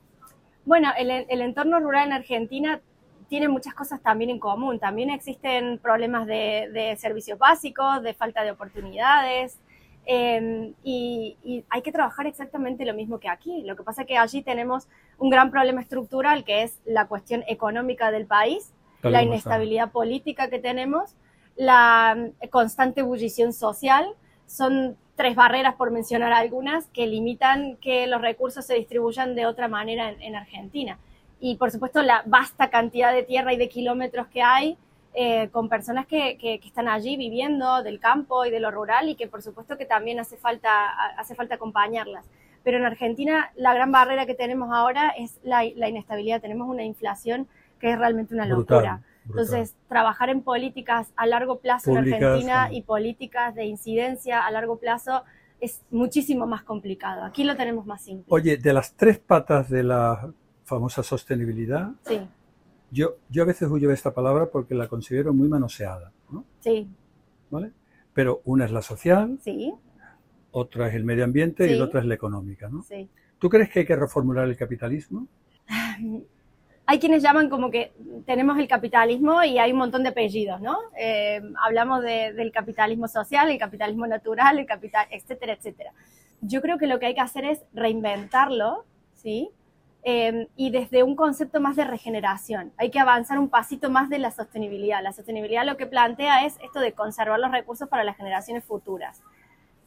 Bueno, 0.68 0.92
el, 0.98 1.10
el 1.10 1.42
entorno 1.42 1.80
rural 1.80 2.08
en 2.08 2.14
Argentina 2.14 2.82
tiene 3.30 3.48
muchas 3.48 3.74
cosas 3.74 4.02
también 4.02 4.30
en 4.30 4.38
común. 4.40 4.80
También 4.80 5.10
existen 5.10 5.80
problemas 5.80 6.28
de, 6.28 6.70
de 6.74 6.98
servicios 6.98 7.40
básicos, 7.40 8.04
de 8.04 8.14
falta 8.14 8.44
de 8.44 8.52
oportunidades. 8.52 9.58
eh, 10.06 10.74
y, 10.84 11.38
y 11.42 11.64
hay 11.70 11.82
que 11.82 11.92
trabajar 11.94 12.28
exactamente 12.28 12.84
lo 12.84 12.94
mismo 12.94 13.18
que 13.18 13.30
aquí. 13.30 13.64
Lo 13.64 13.78
que 13.78 13.84
pasa 13.84 14.02
es 14.02 14.08
que 14.10 14.18
allí 14.18 14.42
tenemos 14.42 14.88
un 15.18 15.30
gran 15.30 15.52
problema 15.52 15.80
estructural 15.82 16.44
que 16.44 16.64
es 16.64 16.80
la 16.86 17.08
cuestión 17.08 17.44
económica 17.48 18.12
del 18.12 18.26
país, 18.26 18.74
Tal 19.02 19.14
la 19.14 19.24
inestabilidad 19.24 19.92
política 19.92 20.50
que 20.50 20.60
tenemos, 20.60 21.16
la 21.56 22.14
mm, 22.18 22.50
constante 22.50 23.02
ebullición 23.02 23.54
social. 23.54 24.06
Son 24.46 24.98
tres 25.18 25.36
barreras, 25.36 25.76
por 25.76 25.92
mencionar 25.92 26.32
algunas, 26.32 26.86
que 26.94 27.06
limitan 27.08 27.76
que 27.78 28.08
los 28.08 28.22
recursos 28.22 28.66
se 28.66 28.76
distribuyan 28.76 29.36
de 29.36 29.46
otra 29.46 29.68
manera 29.68 30.12
en, 30.12 30.22
en 30.22 30.36
Argentina. 30.38 30.98
Y 31.42 31.56
por 31.58 31.70
supuesto 31.72 32.02
la 32.02 32.24
vasta 32.26 32.70
cantidad 32.70 33.12
de 33.12 33.24
tierra 33.24 33.52
y 33.52 33.58
de 33.58 33.68
kilómetros 33.68 34.28
que 34.28 34.42
hay 34.42 34.78
eh, 35.14 35.50
con 35.50 35.68
personas 35.70 36.06
que, 36.06 36.38
que- 36.38 36.60
que 36.60 36.68
están 36.68 36.88
allí 36.88 37.18
viviendo 37.18 37.82
del 37.84 38.00
campo 38.00 38.46
y 38.46 38.52
de 38.52 38.60
lo 38.60 38.70
rural 38.72 39.10
y 39.10 39.16
que 39.16 39.28
por 39.28 39.42
supuesto 39.42 39.76
que 39.78 39.86
también 39.86 40.20
hace 40.20 40.38
falta, 40.38 40.90
hace 41.18 41.34
falta 41.36 41.56
acompañarlas. 41.56 42.24
Pero 42.64 42.78
en 42.78 42.86
Argentina 42.86 43.52
la 43.56 43.74
gran 43.74 43.92
barrera 43.92 44.26
que 44.28 44.36
tenemos 44.36 44.70
ahora 44.72 45.10
es 45.18 45.40
la, 45.44 45.64
la 45.76 45.90
inestabilidad. 45.90 46.40
Tenemos 46.42 46.68
una 46.70 46.84
inflación 46.84 47.48
que 47.80 47.92
es 47.92 47.98
realmente 47.98 48.34
una 48.36 48.46
locura. 48.46 48.78
brutal. 48.80 49.00
Entonces, 49.30 49.76
trabajar 49.88 50.30
en 50.30 50.42
políticas 50.42 51.12
a 51.16 51.26
largo 51.26 51.60
plazo 51.60 51.92
en 51.92 51.98
Públicas, 51.98 52.22
Argentina 52.24 52.68
sí. 52.70 52.78
y 52.78 52.82
políticas 52.82 53.56
de 53.56 53.66
incidencia 53.66 54.46
a 54.46 54.52
largo 54.52 54.78
plazo 54.78 55.24
es 55.60 55.82
muchísimo 55.92 56.46
más 56.46 56.64
complicado. 56.64 57.24
Aquí 57.24 57.44
lo 57.44 57.56
tenemos 57.56 57.86
más 57.86 58.02
simple. 58.04 58.26
Oye, 58.30 58.58
de 58.58 58.74
las 58.74 58.94
tres 58.94 59.18
patas 59.20 59.70
de 59.70 59.84
la 59.84 60.32
famosa 60.64 61.02
sostenibilidad, 61.04 61.92
Sí, 62.06 62.20
yo, 62.92 63.16
yo 63.30 63.44
a 63.44 63.46
veces 63.46 63.70
huyo 63.70 63.90
de 63.90 63.96
esta 63.96 64.14
palabra 64.14 64.50
porque 64.52 64.76
la 64.76 64.88
considero 64.88 65.34
muy 65.34 65.48
manoseada, 65.50 66.12
¿no? 66.30 66.46
sí, 66.60 66.88
¿Vale? 67.50 67.72
Pero 68.14 68.42
una 68.46 68.66
es 68.66 68.72
la 68.72 68.82
social, 68.82 69.38
sí, 69.42 69.74
otra 70.52 70.88
es 70.90 70.96
el 70.96 71.04
medio 71.04 71.24
ambiente 71.24 71.66
y 71.66 71.70
Sí. 71.72 71.76
la 71.78 71.86
otra 71.86 72.00
es 72.02 72.06
la 72.06 72.14
económica, 72.16 72.70
¿no? 72.70 72.84
sí. 72.84 73.10
¿Tú 73.40 73.50
crees 73.50 73.70
que 73.70 73.80
hay 73.82 73.86
que 73.86 73.96
reformular 73.96 74.48
el 74.48 74.58
capitalismo? 74.58 75.28
Hay 76.90 77.00
quienes 77.00 77.22
llaman 77.22 77.50
como 77.50 77.70
que 77.70 77.92
tenemos 78.26 78.58
el 78.58 78.68
capitalismo 78.70 79.44
y 79.44 79.60
hay 79.60 79.74
un 79.74 79.78
montón 79.78 80.04
de 80.04 80.10
apellidos, 80.10 80.62
¿no? 80.62 80.78
Eh, 80.98 81.42
hablamos 81.62 82.02
de- 82.02 82.32
del 82.32 82.50
capitalismo 82.54 83.10
social, 83.10 83.50
el 83.52 83.60
capitalismo 83.60 84.08
natural, 84.08 84.58
el 84.58 84.66
capital, 84.66 85.06
etcétera, 85.12 85.52
etcétera. 85.54 85.92
Yo 86.40 86.62
creo 86.62 86.78
que 86.78 86.88
lo 86.88 86.98
que 86.98 87.08
hay 87.08 87.14
que 87.14 87.20
hacer 87.20 87.44
es 87.44 87.66
reinventarlo, 87.74 88.86
¿sí? 89.14 89.50
Eh, 90.04 90.48
y 90.56 90.70
desde 90.70 91.04
un 91.04 91.18
concepto 91.18 91.60
más 91.60 91.76
de 91.76 91.84
regeneración. 91.84 92.72
Hay 92.78 92.90
que 92.90 93.00
avanzar 93.00 93.38
un 93.38 93.50
pasito 93.50 93.90
más 93.90 94.10
de 94.10 94.20
la 94.20 94.32
sostenibilidad. 94.32 95.04
La 95.04 95.12
sostenibilidad 95.12 95.66
lo 95.66 95.76
que 95.76 95.88
plantea 95.88 96.46
es 96.46 96.58
esto 96.64 96.80
de 96.80 96.94
conservar 96.94 97.38
los 97.42 97.52
recursos 97.52 97.90
para 97.90 98.06
las 98.06 98.16
generaciones 98.16 98.64
futuras. 98.64 99.22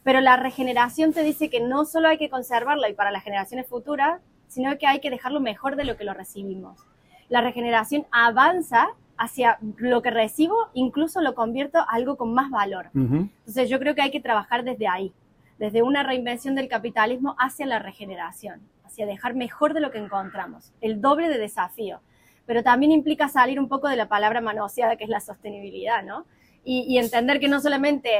Pero 0.02 0.20
la 0.20 0.36
regeneración 0.36 1.14
te 1.14 1.22
dice 1.22 1.48
que 1.48 1.60
no 1.60 1.86
solo 1.86 2.08
hay 2.08 2.18
que 2.18 2.28
conservarlo 2.28 2.86
y 2.86 2.92
para 2.92 3.10
las 3.10 3.24
generaciones 3.24 3.66
futuras, 3.66 4.20
sino 4.48 4.76
que 4.76 4.86
hay 4.86 5.00
que 5.00 5.08
dejarlo 5.08 5.40
mejor 5.40 5.76
de 5.76 5.84
lo 5.84 5.96
que 5.96 6.04
lo 6.04 6.12
recibimos. 6.12 6.84
La 7.30 7.40
regeneración 7.40 8.06
avanza 8.10 8.88
hacia 9.16 9.58
lo 9.76 10.02
que 10.02 10.10
recibo, 10.10 10.68
incluso 10.74 11.20
lo 11.20 11.36
convierto 11.36 11.78
a 11.78 11.86
algo 11.90 12.16
con 12.16 12.34
más 12.34 12.50
valor. 12.50 12.90
Ujú. 12.92 13.28
Entonces 13.38 13.70
yo 13.70 13.78
creo 13.78 13.94
que 13.94 14.02
hay 14.02 14.10
que 14.10 14.20
trabajar 14.20 14.64
desde 14.64 14.88
ahí, 14.88 15.12
desde 15.56 15.82
una 15.82 16.02
reinvención 16.02 16.56
del 16.56 16.68
capitalismo 16.68 17.36
hacia 17.38 17.66
la 17.66 17.78
regeneración, 17.78 18.60
hacia 18.84 19.06
dejar 19.06 19.34
mejor 19.34 19.74
de 19.74 19.80
lo 19.80 19.92
que 19.92 19.98
encontramos, 19.98 20.72
el 20.80 21.00
doble 21.00 21.28
de 21.28 21.38
desafío. 21.38 22.00
Pero 22.46 22.64
también 22.64 22.90
implica 22.90 23.28
salir 23.28 23.60
un 23.60 23.68
poco 23.68 23.88
de 23.88 23.96
la 23.96 24.08
palabra 24.08 24.40
manoseada 24.40 24.96
que 24.96 25.04
es 25.04 25.10
la 25.10 25.20
sostenibilidad, 25.20 26.02
¿no? 26.02 26.24
Y, 26.64 26.84
y 26.88 26.98
entender 26.98 27.38
que 27.38 27.48
no 27.48 27.60
solamente 27.60 28.10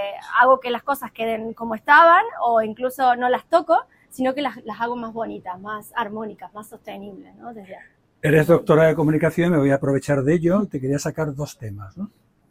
hago 0.41 0.61
que 0.61 0.71
las 0.71 0.85
cosas 0.85 1.11
queden 1.11 1.53
como 1.53 1.75
estaban 1.75 2.23
o 2.43 2.63
incluso 2.63 3.17
no 3.17 3.29
las 3.29 3.45
toco, 3.47 3.77
sino 4.09 4.35
que 4.35 4.43
las, 4.43 4.65
las 4.65 4.81
hago 4.81 4.95
más 4.95 5.13
bonitas, 5.13 5.59
más 5.61 5.93
armónicas, 5.97 6.55
más 6.55 6.69
sostenibles, 6.69 7.35
¿no? 7.35 7.53
Desde. 7.53 7.77
Eres 8.23 8.47
doctora 8.47 8.87
de 8.87 8.95
comunicación 8.95 9.51
me 9.51 9.57
voy 9.57 9.71
a 9.71 9.77
aprovechar 9.77 10.23
de 10.23 10.35
ello. 10.35 10.67
Te 10.67 10.79
quería 10.79 10.99
sacar 10.99 11.35
dos 11.35 11.57
temas. 11.57 11.95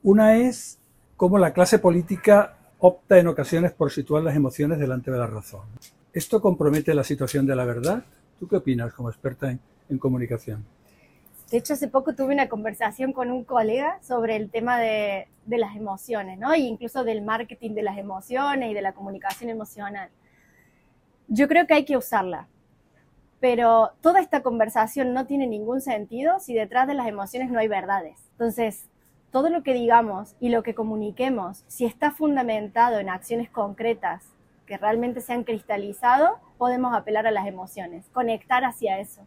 Una 0.02 0.36
es 0.38 0.80
cómo 1.16 1.38
la 1.38 1.54
clase 1.54 1.78
política 1.78 2.58
opta 2.80 3.20
en 3.20 3.28
ocasiones 3.28 3.72
por 3.74 3.92
situar 3.92 4.24
las 4.24 4.36
emociones 4.36 4.80
delante 4.80 5.12
de 5.12 5.20
la 5.20 5.28
razón. 5.28 5.68
¿Esto 6.12 6.42
compromete 6.42 6.96
la 6.96 7.04
situación 7.04 7.46
de 7.46 7.56
la 7.56 7.66
verdad? 7.66 8.04
¿Tú 8.40 8.48
qué 8.48 8.56
opinas 8.56 8.94
como 8.94 9.10
experta 9.12 9.52
en, 9.52 10.00
comunicación? 10.00 10.66
De 11.52 11.58
hecho, 11.60 11.74
hace 11.74 11.88
poco 11.88 12.16
tuve 12.16 12.34
una 12.34 12.50
conversación 12.50 13.14
con 13.14 13.30
un 13.30 13.44
colega 13.44 14.00
sobre 14.02 14.38
el 14.38 14.50
tema 14.50 14.80
de, 14.80 15.28
de 15.46 15.58
las 15.60 15.76
emociones, 15.76 16.40
¿no? 16.40 16.52
E 16.52 16.60
incluso 16.62 17.04
del 17.04 17.22
marketing 17.22 17.76
de 17.76 17.84
las 17.84 17.98
emociones 18.00 18.72
y 18.72 18.74
de 18.74 18.82
la 18.82 18.94
comunicación 18.94 19.52
emocional. 19.52 20.10
Yo 21.28 21.48
creo 21.48 21.68
que 21.68 21.76
hay 21.76 21.86
que 21.86 21.96
usarla, 21.96 22.48
pero 23.40 23.92
toda 24.02 24.20
esta 24.20 24.42
conversación 24.42 25.14
no 25.14 25.26
tiene 25.26 25.48
ningún 25.48 25.82
sentido 25.82 26.40
si 26.40 26.54
detrás 26.54 26.88
de 26.88 26.94
las 26.94 27.08
emociones 27.08 27.50
no 27.50 27.60
hay 27.60 27.68
verdades. 27.68 28.20
Entonces, 28.32 28.90
todo 29.32 29.50
lo 29.50 29.64
que 29.64 29.74
digamos 29.74 30.36
y 30.40 30.50
lo 30.50 30.64
que 30.64 30.76
comuniquemos, 30.76 31.64
si 31.68 31.86
está 31.86 32.12
fundamentado 32.12 33.00
en 33.00 33.10
acciones 33.10 33.50
concretas 33.50 34.26
que 34.66 34.78
realmente 34.78 35.22
se 35.22 35.34
han 35.34 35.44
cristalizado, 35.44 36.40
podemos 36.58 36.94
apelar 36.94 37.26
a 37.28 37.32
las 37.32 37.48
emociones, 37.48 38.06
conectar 38.12 38.66
hacia 38.66 39.00
eso. 39.00 39.22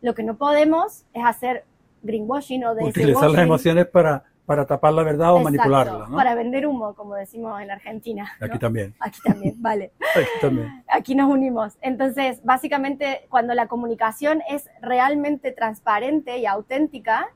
Lo 0.00 0.14
que 0.14 0.22
no 0.22 0.36
podemos 0.36 1.04
es 1.12 1.24
hacer 1.24 1.64
greenwashing 2.02 2.64
o 2.64 2.72
Utilizar 2.72 3.30
las 3.30 3.42
emociones 3.42 3.86
para, 3.86 4.24
para 4.50 4.66
tapar 4.66 4.92
la 4.92 5.04
verdad 5.04 5.32
o 5.32 5.38
Exacto, 5.38 5.44
manipularla, 5.44 6.08
¿no? 6.08 6.16
Para 6.16 6.34
vender 6.34 6.66
humo, 6.66 6.92
como 6.96 7.14
decimos 7.14 7.62
en 7.62 7.70
Argentina. 7.70 8.32
¿no? 8.40 8.46
Aquí 8.46 8.58
también, 8.58 8.96
Aquí 8.98 9.20
también, 9.22 9.54
vale. 9.62 9.92
aquí 10.00 10.28
también. 10.40 10.84
Aquí 10.88 11.14
nos 11.14 11.30
unimos. 11.30 11.78
Entonces, 11.80 12.40
básicamente, 12.42 13.28
cuando 13.28 13.54
la 13.54 13.68
comunicación 13.68 14.42
es 14.48 14.68
realmente 14.82 15.52
transparente 15.52 16.38
y 16.38 16.46
auténtica 16.46 17.28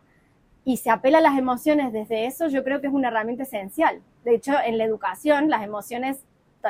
y 0.64 0.78
se 0.78 0.90
apela 0.90 1.18
a 1.18 1.20
las 1.20 1.38
emociones 1.38 1.92
desde 1.92 2.26
eso, 2.26 2.48
yo 2.48 2.64
creo 2.64 2.80
que 2.80 2.88
es 2.88 2.92
una 2.92 3.06
herramienta 3.06 3.44
esencial. 3.44 4.02
De 4.24 4.34
hecho, 4.34 4.54
en 4.66 4.76
la 4.76 4.82
educación, 4.82 5.48
las 5.48 5.62
emociones 5.62 6.24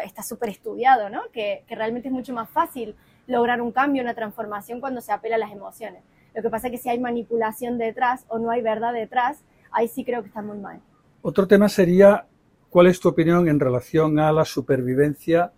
está 0.05 0.23
súper 0.23 0.51
estudiado, 0.51 1.09
¿no? 1.09 1.23
Que, 1.33 1.65
que 1.67 1.75
realmente 1.75 2.09
es 2.09 2.13
mucho 2.13 2.35
más 2.35 2.51
fácil 2.51 2.97
lograr 3.27 3.63
un 3.63 3.73
cambio, 3.73 4.03
una 4.03 4.13
transformación 4.13 4.81
cuando 4.81 5.01
se 5.01 5.11
apela 5.11 5.37
a 5.37 5.39
las 5.39 5.53
emociones. 5.53 6.03
Lo 6.35 6.43
que 6.43 6.51
pasa 6.51 6.67
es 6.67 6.73
que 6.73 6.77
si 6.77 6.91
hay 6.91 6.99
manipulación 6.99 7.79
detrás 7.79 8.27
o 8.29 8.39
no 8.39 8.51
hay 8.51 8.61
verdad 8.61 8.93
detrás, 8.93 9.43
ahí 9.75 9.89
sí 9.89 10.05
creo 10.05 10.23
que 10.23 10.29
está 10.29 10.43
muy 10.43 10.59
mal. 10.59 10.81
Otro 11.23 11.47
tema 11.47 11.69
sería, 11.69 12.27
¿cuál 12.71 12.87
es 12.87 13.01
tu 13.01 13.09
opinión 13.09 13.49
en 13.49 13.61
relación 13.61 14.19
a 14.19 14.33
la 14.33 14.45
supervivencia 14.45 15.53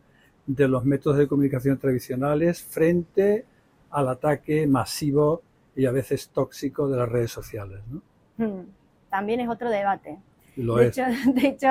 de 0.46 0.68
los 0.68 0.84
métodos 0.84 1.18
de 1.18 1.26
comunicación 1.26 1.78
tradicionales 1.78 2.62
frente 2.62 3.44
al 3.90 4.08
ataque 4.08 4.66
masivo 4.66 5.42
y 5.74 5.86
a 5.86 5.92
veces 5.92 6.28
tóxico 6.30 6.88
de 6.88 6.96
las 6.98 7.08
redes 7.08 7.30
sociales? 7.32 7.80
¿no? 7.88 8.02
Hmm. 8.38 8.66
También 9.10 9.40
es 9.40 9.48
otro 9.48 9.70
debate. 9.70 10.18
Lo 10.56 10.76
de, 10.76 10.86
es. 10.86 10.98
hecho, 10.98 11.04
de 11.32 11.48
hecho, 11.48 11.68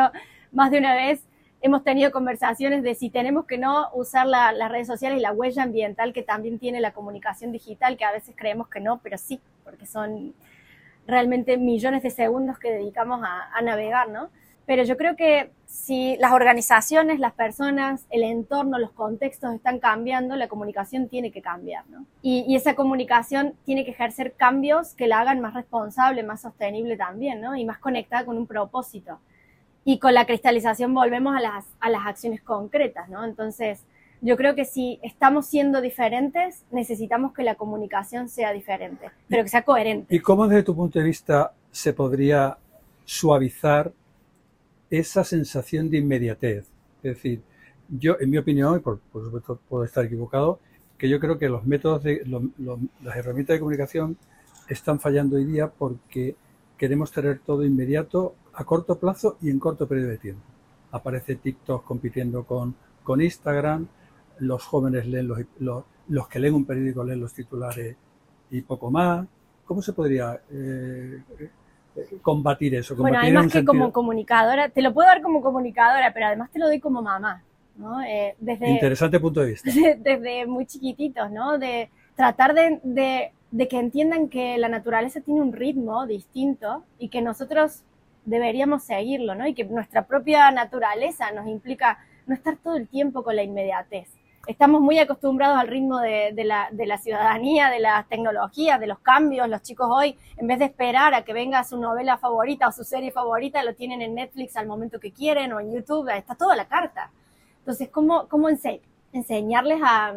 más 0.51 0.71
de 0.71 0.79
una 0.79 0.95
vez 0.95 1.21
hemos 1.61 1.83
tenido 1.83 2.11
conversaciones 2.11 2.83
de 2.83 2.93
si 2.93 3.09
tenemos 3.09 3.45
que 3.45 3.57
no 3.57 3.87
usar 3.93 4.27
la- 4.27 4.51
las 4.51 4.69
redes 4.71 4.87
sociales 4.87 5.17
y 5.19 5.21
la 5.21 5.31
huella 5.31 5.63
ambiental 5.63 6.13
que 6.13 6.21
también 6.21 6.59
tiene 6.59 6.79
la 6.79 6.93
comunicación 6.93 7.51
digital, 7.51 7.97
que 7.97 8.05
a 8.05 8.11
veces 8.11 8.35
creemos 8.37 8.67
que 8.67 8.79
no, 8.81 8.99
pero 9.01 9.17
sí, 9.17 9.39
porque 9.63 9.85
son 9.87 10.33
realmente 11.07 11.57
millones 11.57 12.03
de 12.03 12.09
segundos 12.09 12.57
que 12.59 12.71
dedicamos 12.71 13.21
a, 13.23 13.61
navegar, 13.61 14.09
¿no? 14.09 14.29
Pero 14.65 14.83
yo 14.83 14.97
creo 14.97 15.15
que 15.15 15.51
si 15.67 16.17
las 16.17 16.31
organizaciones, 16.31 17.19
las 17.19 17.33
personas, 17.33 18.05
el 18.09 18.23
entorno, 18.23 18.79
los 18.79 18.91
contextos 18.91 19.53
están 19.53 19.79
cambiando, 19.79 20.35
la 20.35 20.47
comunicación 20.47 21.07
tiene 21.07 21.31
que 21.31 21.41
cambiar, 21.41 21.87
¿no? 21.89 22.05
Y, 22.23 22.45
y 22.47 22.55
esa 22.55 22.75
comunicación 22.75 23.53
tiene 23.63 23.85
que 23.85 23.91
ejercer 23.91 24.33
cambios 24.33 24.95
que 24.95 25.07
la 25.07 25.19
hagan 25.19 25.39
más 25.41 25.53
responsable, 25.53 26.23
más 26.23 26.41
sostenible 26.41 26.97
también, 26.97 27.41
¿no? 27.41 27.55
Y 27.55 27.65
más 27.65 27.77
conectada 27.77 28.25
con 28.25 28.37
un 28.37 28.47
propósito. 28.47 29.19
Y 29.83 29.99
con 29.99 30.15
la 30.15 30.25
cristalización 30.25 30.95
volvemos 30.95 31.35
a 31.35 31.41
las, 31.41 31.65
a 31.79 31.89
las 31.91 32.07
acciones 32.07 32.41
concretas, 32.41 33.07
¿no? 33.07 33.23
Entonces, 33.23 33.85
yo 34.21 34.37
creo 34.37 34.55
que 34.55 34.65
si 34.65 34.99
estamos 35.03 35.45
siendo 35.47 35.81
diferentes, 35.81 36.63
necesitamos 36.71 37.33
que 37.33 37.43
la 37.43 37.55
comunicación 37.55 38.29
sea 38.29 38.51
diferente, 38.53 39.11
pero 39.27 39.43
que 39.43 39.49
sea 39.49 39.63
coherente. 39.63 40.13
¿Y 40.15 40.19
cómo 40.19 40.47
desde 40.47 40.63
tu 40.63 40.75
punto 40.75 40.99
de 40.99 41.05
vista 41.05 41.53
se 41.71 41.93
podría 41.93 42.57
suavizar 43.05 43.91
esa 44.89 45.23
sensación 45.23 45.89
de 45.89 45.97
inmediatez? 45.97 46.67
Es 47.03 47.15
decir, 47.15 47.41
yo, 47.89 48.17
en 48.19 48.29
mi 48.29 48.37
opinión, 48.37 48.77
y 48.77 48.79
por, 48.79 48.99
por 48.99 49.23
supuesto 49.23 49.59
puedo 49.69 49.83
estar 49.83 50.05
equivocado, 50.05 50.59
que 50.97 51.09
yo 51.09 51.19
creo 51.19 51.37
que 51.37 51.49
los 51.49 51.65
métodos 51.65 52.03
de 52.03 52.23
lo- 52.25 52.49
lo- 52.57 52.79
las 53.03 53.15
herramientas 53.17 53.55
de 53.55 53.59
comunicación 53.59 54.17
están 54.69 54.99
fallando 54.99 55.35
hoy 55.35 55.45
día 55.45 55.67
porque 55.69 56.35
queremos 56.77 57.11
tener 57.11 57.39
todo 57.39 57.63
inmediato 57.63 58.35
a 58.53 58.63
corto 58.63 58.97
plazo 58.97 59.37
y 59.41 59.49
en 59.49 59.59
corto 59.59 59.87
periodo 59.87 60.09
de 60.09 60.17
tiempo. 60.17 60.41
Aparece 60.91 61.35
TikTok 61.35 61.83
compitiendo 61.83 62.43
con, 62.45 62.73
con 63.03 63.21
Instagram, 63.21 63.87
los 64.39 64.63
jóvenes 64.63 65.05
leen 65.07 65.27
los, 65.27 65.39
los, 65.59 65.83
los 66.09 66.27
que 66.27 66.39
leen 66.39 66.53
un 66.53 66.65
periódico 66.65 67.03
leen 67.03 67.19
los 67.21 67.33
titulares 67.33 67.95
y 68.51 68.61
poco 68.61 68.91
más. 68.91 69.25
¿Cómo 69.65 69.81
se 69.81 69.93
podría 69.93 70.39
eh, 70.51 71.21
eh, 71.39 72.17
combatir 72.21 72.75
eso? 72.75 72.95
Bueno, 72.95 73.15
Combatir 73.15 73.29
en 73.29 73.37
además 73.37 73.51
que 73.51 73.57
sentido- 73.59 73.71
como 73.73 73.91
comunicadora, 73.91 74.69
te 74.69 74.81
lo 74.81 74.93
puedo 74.93 75.07
dar 75.07 75.21
como 75.21 75.41
comunicadora, 75.41 76.13
pero 76.13 76.27
además 76.27 76.51
te 76.51 76.59
lo 76.59 76.67
doy 76.67 76.79
como 76.79 77.01
mamá, 77.01 77.41
¿no? 77.77 78.01
Eh, 78.03 78.35
desde, 78.39 78.69
Interesante 78.69 79.19
punto 79.19 79.39
de 79.41 79.47
vista. 79.47 79.69
desde 79.97 80.45
muy 80.45 80.65
chiquititos, 80.65 81.31
¿no? 81.31 81.57
De 81.57 81.89
tratar 82.15 82.53
de, 82.53 82.79
de, 82.83 83.31
de 83.51 83.67
que 83.67 83.79
entiendan 83.79 84.29
que 84.29 84.57
la 84.57 84.69
naturaleza 84.69 85.21
tiene 85.21 85.41
un 85.41 85.53
ritmo 85.53 86.05
distinto 86.05 86.83
y 86.99 87.09
que 87.09 87.21
nosotros 87.21 87.81
deberíamos 88.25 88.83
seguirlo, 88.83 89.33
¿no? 89.35 89.47
Y 89.47 89.53
que 89.55 89.63
nuestra 89.65 90.05
propia 90.05 90.51
naturaleza 90.51 91.31
nos 91.31 91.47
implica 91.47 91.99
no 92.27 92.33
estar 92.35 92.57
todo 92.57 92.75
el 92.75 92.87
tiempo 92.87 93.23
con 93.23 93.35
la 93.35 93.43
inmediatez. 93.43 94.09
Estamos 94.47 94.79
muy 94.79 94.99
acostumbrados 94.99 95.57
al 95.57 95.67
ritmo 95.67 95.99
de, 95.99 96.31
de 96.33 96.43
la, 96.43 96.67
de 96.71 96.85
la 96.85 96.97
ciudadanía, 96.99 97.69
de 97.69 97.79
las 97.79 98.07
tecnologías, 98.07 98.79
de 98.79 98.85
los 98.85 98.99
cambios. 98.99 99.49
Los 99.49 99.63
chicos 99.63 99.87
hoy, 99.91 100.17
en 100.37 100.45
vez 100.45 100.59
de 100.59 100.65
esperar 100.65 101.15
a 101.15 101.23
que 101.23 101.33
venga 101.33 101.63
su 101.63 101.79
novela 101.79 102.17
favorita 102.19 102.67
o 102.67 102.71
su 102.71 102.83
serie 102.83 103.11
favorita, 103.11 103.63
lo 103.63 103.73
tienen 103.73 104.03
en 104.03 104.13
Netflix 104.13 104.55
al 104.55 104.67
momento 104.67 104.99
que 104.99 105.11
quieren 105.11 105.51
o 105.53 105.59
en 105.59 105.73
YouTube. 105.73 106.07
Está 106.15 106.35
toda 106.35 106.55
la 106.55 106.65
carta. 106.67 107.09
Entonces, 107.59 107.89
¿cómo, 107.89 108.27
cómo 108.27 108.47
ense- 108.49 108.81
enseñarles 109.13 109.81
a, 109.83 110.13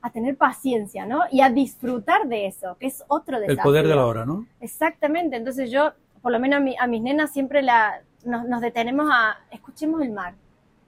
a 0.00 0.10
tener 0.10 0.36
paciencia, 0.38 1.04
¿no? 1.04 1.20
Y 1.30 1.42
a 1.42 1.50
disfrutar 1.50 2.26
de 2.28 2.46
eso, 2.46 2.76
que 2.80 2.86
es 2.86 3.04
otro 3.08 3.36
El 3.36 3.42
desafío. 3.42 3.62
poder 3.64 3.86
de 3.86 3.94
la 3.96 4.06
hora, 4.06 4.24
¿no? 4.24 4.46
Exactamente, 4.60 5.36
entonces 5.36 5.70
yo, 5.70 5.92
por 6.22 6.32
lo 6.32 6.40
menos 6.40 6.56
a, 6.56 6.60
mi- 6.60 6.76
a 6.78 6.86
mis 6.86 7.02
nenas 7.02 7.30
siempre 7.32 7.60
la, 7.60 8.00
nos, 8.24 8.46
nos 8.46 8.62
detenemos 8.62 9.10
a, 9.12 9.36
escuchemos 9.50 10.00
el 10.00 10.12
mar, 10.12 10.32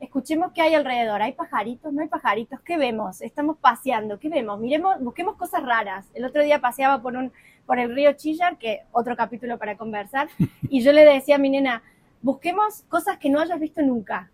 escuchemos 0.04 0.52
qué 0.52 0.62
hay 0.62 0.74
alrededor, 0.74 1.20
hay 1.22 1.32
pajaritos, 1.32 1.92
no 1.92 2.02
hay 2.02 2.08
pajaritos, 2.08 2.60
¿qué 2.60 2.76
vemos? 2.76 3.20
Estamos 3.20 3.56
paseando, 3.58 4.18
¿qué 4.18 4.28
vemos? 4.28 4.60
Miremos, 4.60 5.00
busquemos 5.00 5.36
cosas 5.36 5.62
raras. 5.62 6.06
El 6.14 6.24
otro 6.24 6.42
día 6.42 6.60
paseaba 6.60 7.02
por, 7.02 7.16
un, 7.16 7.32
por 7.66 7.78
el 7.78 7.94
río 7.94 8.12
Chillar, 8.12 8.56
que 8.58 8.82
otro 8.92 9.16
capítulo 9.16 9.58
para 9.58 9.76
conversar, 9.76 10.28
y 10.62 10.82
yo 10.82 10.92
le 10.92 11.04
decía 11.04 11.36
a 11.36 11.38
mi 11.38 11.50
nena, 11.50 11.82
busquemos 12.22 12.82
cosas 12.88 13.18
que 13.18 13.30
no 13.30 13.40
hayas 13.40 13.58
visto 13.58 13.82
nunca. 13.82 14.30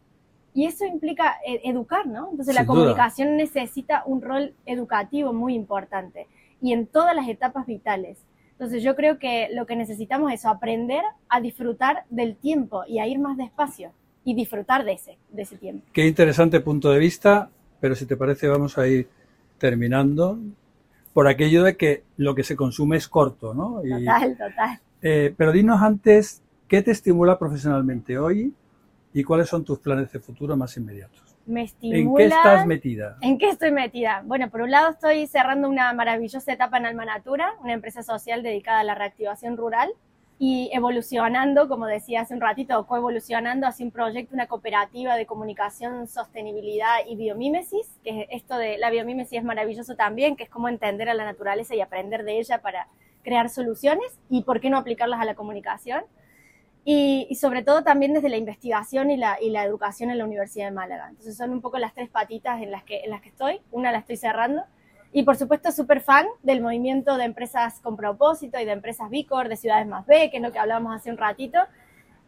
Y 0.52 0.66
eso 0.66 0.84
implica 0.84 1.36
eh, 1.46 1.60
educar, 1.64 2.06
¿no? 2.06 2.28
Entonces 2.30 2.54
la 2.54 2.62
Sin 2.62 2.66
duda. 2.66 2.76
comunicación 2.76 3.36
necesita 3.36 4.02
un 4.04 4.20
rol 4.20 4.54
educativo 4.66 5.32
muy 5.32 5.54
importante 5.54 6.26
y 6.60 6.72
en 6.72 6.86
todas 6.86 7.14
las 7.14 7.28
etapas 7.28 7.66
vitales. 7.66 8.18
Entonces 8.52 8.82
yo 8.82 8.96
creo 8.96 9.18
que 9.18 9.48
lo 9.52 9.64
que 9.64 9.76
necesitamos 9.76 10.32
es 10.32 10.44
aprender 10.44 11.02
a 11.28 11.40
disfrutar 11.40 12.04
del 12.10 12.36
tiempo 12.36 12.82
y 12.86 12.98
a 12.98 13.06
ir 13.06 13.18
más 13.18 13.36
despacio 13.36 13.92
y 14.24 14.34
disfrutar 14.34 14.84
de 14.84 14.92
ese, 14.92 15.18
de 15.30 15.42
ese 15.42 15.56
tiempo. 15.56 15.86
Qué 15.92 16.06
interesante 16.06 16.60
punto 16.60 16.90
de 16.90 16.98
vista, 16.98 17.50
pero 17.80 17.94
si 17.94 18.06
te 18.06 18.16
parece 18.16 18.48
vamos 18.48 18.76
a 18.78 18.86
ir 18.86 19.08
terminando 19.58 20.38
por 21.12 21.26
aquello 21.26 21.64
de 21.64 21.76
que 21.76 22.04
lo 22.16 22.34
que 22.34 22.44
se 22.44 22.56
consume 22.56 22.96
es 22.96 23.08
corto, 23.08 23.54
¿no? 23.54 23.84
Y, 23.84 23.90
Total, 24.04 24.36
total. 24.36 24.80
eh, 25.02 25.34
pero 25.36 25.52
dinos 25.52 25.80
antes, 25.82 26.42
¿qué 26.68 26.82
te 26.82 26.90
estimula 26.92 27.38
profesionalmente 27.38 28.18
hoy 28.18 28.54
y 29.12 29.24
cuáles 29.24 29.48
son 29.48 29.64
tus 29.64 29.78
planes 29.80 30.12
de 30.12 30.20
futuro 30.20 30.56
más 30.56 30.76
inmediatos? 30.76 31.20
Me 31.46 31.60
¿En 31.60 31.66
estimula. 31.66 32.16
qué 32.16 32.24
estás 32.26 32.66
metida? 32.66 33.16
¿En 33.22 33.38
qué 33.38 33.48
estoy 33.48 33.72
metida? 33.72 34.22
Bueno, 34.24 34.50
por 34.50 34.60
un 34.60 34.70
lado 34.70 34.90
estoy 34.90 35.26
cerrando 35.26 35.68
una 35.68 35.92
maravillosa 35.94 36.52
etapa 36.52 36.76
en 36.78 36.86
Alma 36.86 37.04
Natura, 37.06 37.54
una 37.62 37.72
empresa 37.72 38.02
social 38.02 38.42
dedicada 38.42 38.80
a 38.80 38.84
la 38.84 38.94
reactivación 38.94 39.56
rural 39.56 39.90
y 40.42 40.70
evolucionando, 40.72 41.68
como 41.68 41.84
decía 41.86 42.22
hace 42.22 42.32
un 42.32 42.40
ratito, 42.40 42.86
coevolucionando 42.86 43.66
hacia 43.66 43.84
un 43.84 43.92
proyecto, 43.92 44.34
una 44.34 44.46
cooperativa 44.46 45.14
de 45.14 45.26
comunicación, 45.26 46.08
sostenibilidad 46.08 47.00
y 47.06 47.14
biomímesis, 47.14 48.00
que 48.02 48.26
esto 48.30 48.56
de 48.56 48.78
la 48.78 48.88
biomímesis 48.88 49.40
es 49.40 49.44
maravilloso 49.44 49.96
también, 49.96 50.36
que 50.36 50.44
es 50.44 50.48
como 50.48 50.70
entender 50.70 51.10
a 51.10 51.14
la 51.14 51.26
naturaleza 51.26 51.74
y 51.74 51.82
aprender 51.82 52.24
de 52.24 52.38
ella 52.38 52.62
para 52.62 52.88
crear 53.22 53.50
soluciones 53.50 54.18
y 54.30 54.42
por 54.44 54.62
qué 54.62 54.70
no 54.70 54.78
aplicarlas 54.78 55.20
a 55.20 55.26
la 55.26 55.34
comunicación. 55.34 56.04
Y, 56.86 57.26
y 57.28 57.34
sobre 57.34 57.62
todo 57.62 57.84
también 57.84 58.14
desde 58.14 58.30
la 58.30 58.38
investigación 58.38 59.10
y 59.10 59.18
la, 59.18 59.36
y 59.42 59.50
la 59.50 59.64
educación 59.64 60.10
en 60.10 60.16
la 60.16 60.24
Universidad 60.24 60.68
de 60.68 60.72
Málaga. 60.72 61.08
Entonces 61.10 61.36
son 61.36 61.50
un 61.50 61.60
poco 61.60 61.76
las 61.76 61.92
tres 61.92 62.08
patitas 62.08 62.62
en 62.62 62.70
las 62.70 62.82
que, 62.82 63.00
en 63.00 63.10
las 63.10 63.20
que 63.20 63.28
estoy. 63.28 63.60
Una 63.72 63.92
la 63.92 63.98
estoy 63.98 64.16
cerrando. 64.16 64.62
Y 65.12 65.24
por 65.24 65.36
supuesto 65.36 65.72
súper 65.72 66.00
fan 66.00 66.26
del 66.42 66.62
movimiento 66.62 67.16
de 67.16 67.24
empresas 67.24 67.80
con 67.80 67.96
propósito 67.96 68.58
y 68.60 68.64
de 68.64 68.72
empresas 68.72 69.10
Bicor, 69.10 69.48
de 69.48 69.56
Ciudades 69.56 69.86
Más 69.86 70.06
B, 70.06 70.30
que 70.30 70.36
es 70.36 70.42
lo 70.42 70.52
que 70.52 70.58
hablábamos 70.58 70.94
hace 70.94 71.10
un 71.10 71.18
ratito. 71.18 71.58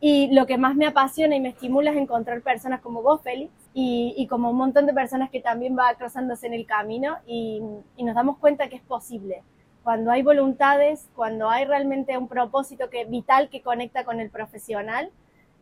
Y 0.01 0.35
lo 0.35 0.47
que 0.47 0.59
más 0.59 0.75
me 0.75 0.87
apasiona 0.87 1.37
y 1.37 1.41
me 1.41 1.51
estimula 1.51 1.93
es 1.93 1.97
encontrar 1.97 2.43
personas 2.43 2.81
como 2.81 3.03
vos, 3.03 3.23
Félix, 3.23 3.53
y, 3.73 4.15
y 4.17 4.27
como 4.27 4.51
un 4.51 4.57
montón 4.57 4.87
de 4.87 4.93
personas 4.93 5.31
que 5.31 5.41
también 5.41 5.79
va 5.79 5.95
cruzándose 5.95 6.49
en 6.49 6.55
el 6.55 6.67
camino 6.67 7.19
y, 7.27 7.63
y 7.97 8.05
nos 8.05 8.17
damos 8.17 8.39
cuenta 8.39 8.69
que 8.69 8.77
es 8.77 8.83
posible 8.83 9.43
cuando 9.83 10.11
hay 10.11 10.23
voluntades, 10.23 11.09
cuando 11.15 11.51
hay 11.51 11.65
realmente 11.65 12.17
un 12.17 12.29
propósito 12.29 12.89
que, 12.89 13.05
vital 13.05 13.49
que 13.49 13.63
conecta 13.63 14.05
con 14.05 14.21
el 14.21 14.31
profesional, 14.31 15.11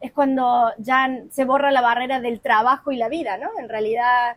es 0.00 0.12
cuando 0.12 0.72
ya 0.78 1.08
se 1.30 1.44
borra 1.44 1.70
la 1.70 1.80
barrera 1.80 2.20
del 2.20 2.40
trabajo 2.40 2.92
y 2.92 2.96
la 2.96 3.08
vida, 3.08 3.38
¿no? 3.38 3.48
En 3.58 3.68
realidad 3.68 4.36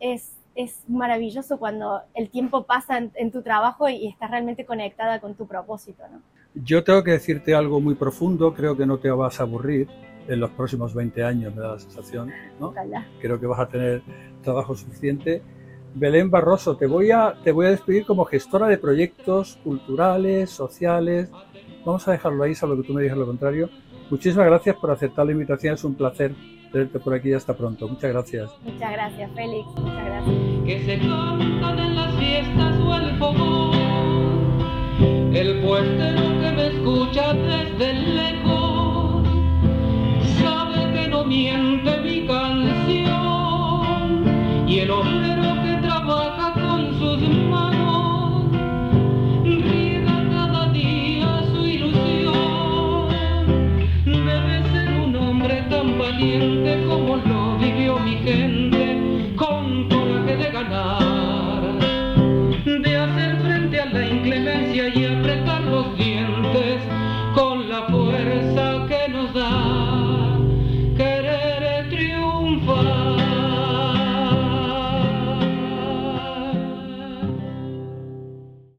es, 0.00 0.33
es 0.54 0.82
maravilloso 0.88 1.58
cuando 1.58 2.00
el 2.14 2.30
tiempo 2.30 2.64
pasa 2.64 2.98
en, 2.98 3.12
en 3.14 3.30
tu 3.30 3.42
trabajo 3.42 3.88
y, 3.88 3.96
y 3.96 4.08
estás 4.08 4.30
realmente 4.30 4.64
conectada 4.64 5.20
con 5.20 5.34
tu 5.34 5.46
propósito, 5.46 6.02
¿no? 6.10 6.20
Yo 6.54 6.84
tengo 6.84 7.02
que 7.02 7.10
decirte 7.10 7.54
algo 7.54 7.80
muy 7.80 7.96
profundo, 7.96 8.54
creo 8.54 8.76
que 8.76 8.86
no 8.86 8.98
te 8.98 9.10
vas 9.10 9.40
a 9.40 9.42
aburrir 9.42 9.88
en 10.28 10.40
los 10.40 10.50
próximos 10.50 10.94
20 10.94 11.24
años, 11.24 11.54
me 11.54 11.60
da 11.60 11.72
la 11.72 11.78
sensación, 11.78 12.32
¿no? 12.60 12.68
Ojalá. 12.68 13.06
Creo 13.20 13.40
que 13.40 13.46
vas 13.46 13.60
a 13.60 13.68
tener 13.68 14.02
trabajo 14.42 14.74
suficiente. 14.74 15.42
Belén 15.94 16.30
Barroso, 16.30 16.76
te 16.76 16.86
voy 16.86 17.10
a, 17.10 17.34
te 17.44 17.52
voy 17.52 17.66
a 17.66 17.70
despedir 17.70 18.04
como 18.04 18.24
gestora 18.24 18.66
de 18.68 18.78
proyectos 18.78 19.58
culturales, 19.62 20.50
sociales, 20.50 21.30
vamos 21.84 22.06
a 22.08 22.12
dejarlo 22.12 22.42
ahí, 22.42 22.54
salvo 22.54 22.76
que 22.76 22.86
tú 22.86 22.94
me 22.94 23.02
digas 23.02 23.18
lo 23.18 23.26
contrario. 23.26 23.70
Muchísimas 24.10 24.46
gracias 24.46 24.76
por 24.76 24.90
aceptar 24.90 25.26
la 25.26 25.32
invitación, 25.32 25.74
es 25.74 25.84
un 25.84 25.94
placer 25.94 26.34
tenerte 26.74 26.98
por 26.98 27.14
aquí 27.14 27.32
hasta 27.32 27.56
pronto. 27.56 27.86
Muchas 27.88 28.10
gracias. 28.10 28.50
Muchas 28.64 28.92
gracias, 28.92 29.30
Félix. 29.34 29.66
Muchas 29.76 30.04
gracias. 30.04 30.36
Que 30.66 30.84
se 30.84 30.98
cantan 30.98 31.78
en 31.78 31.94
las 31.94 32.14
fiestas 32.16 32.80
o 32.80 32.94
el 32.96 33.16
fogón. 33.16 33.74
El 35.32 35.60
puestero 35.62 36.23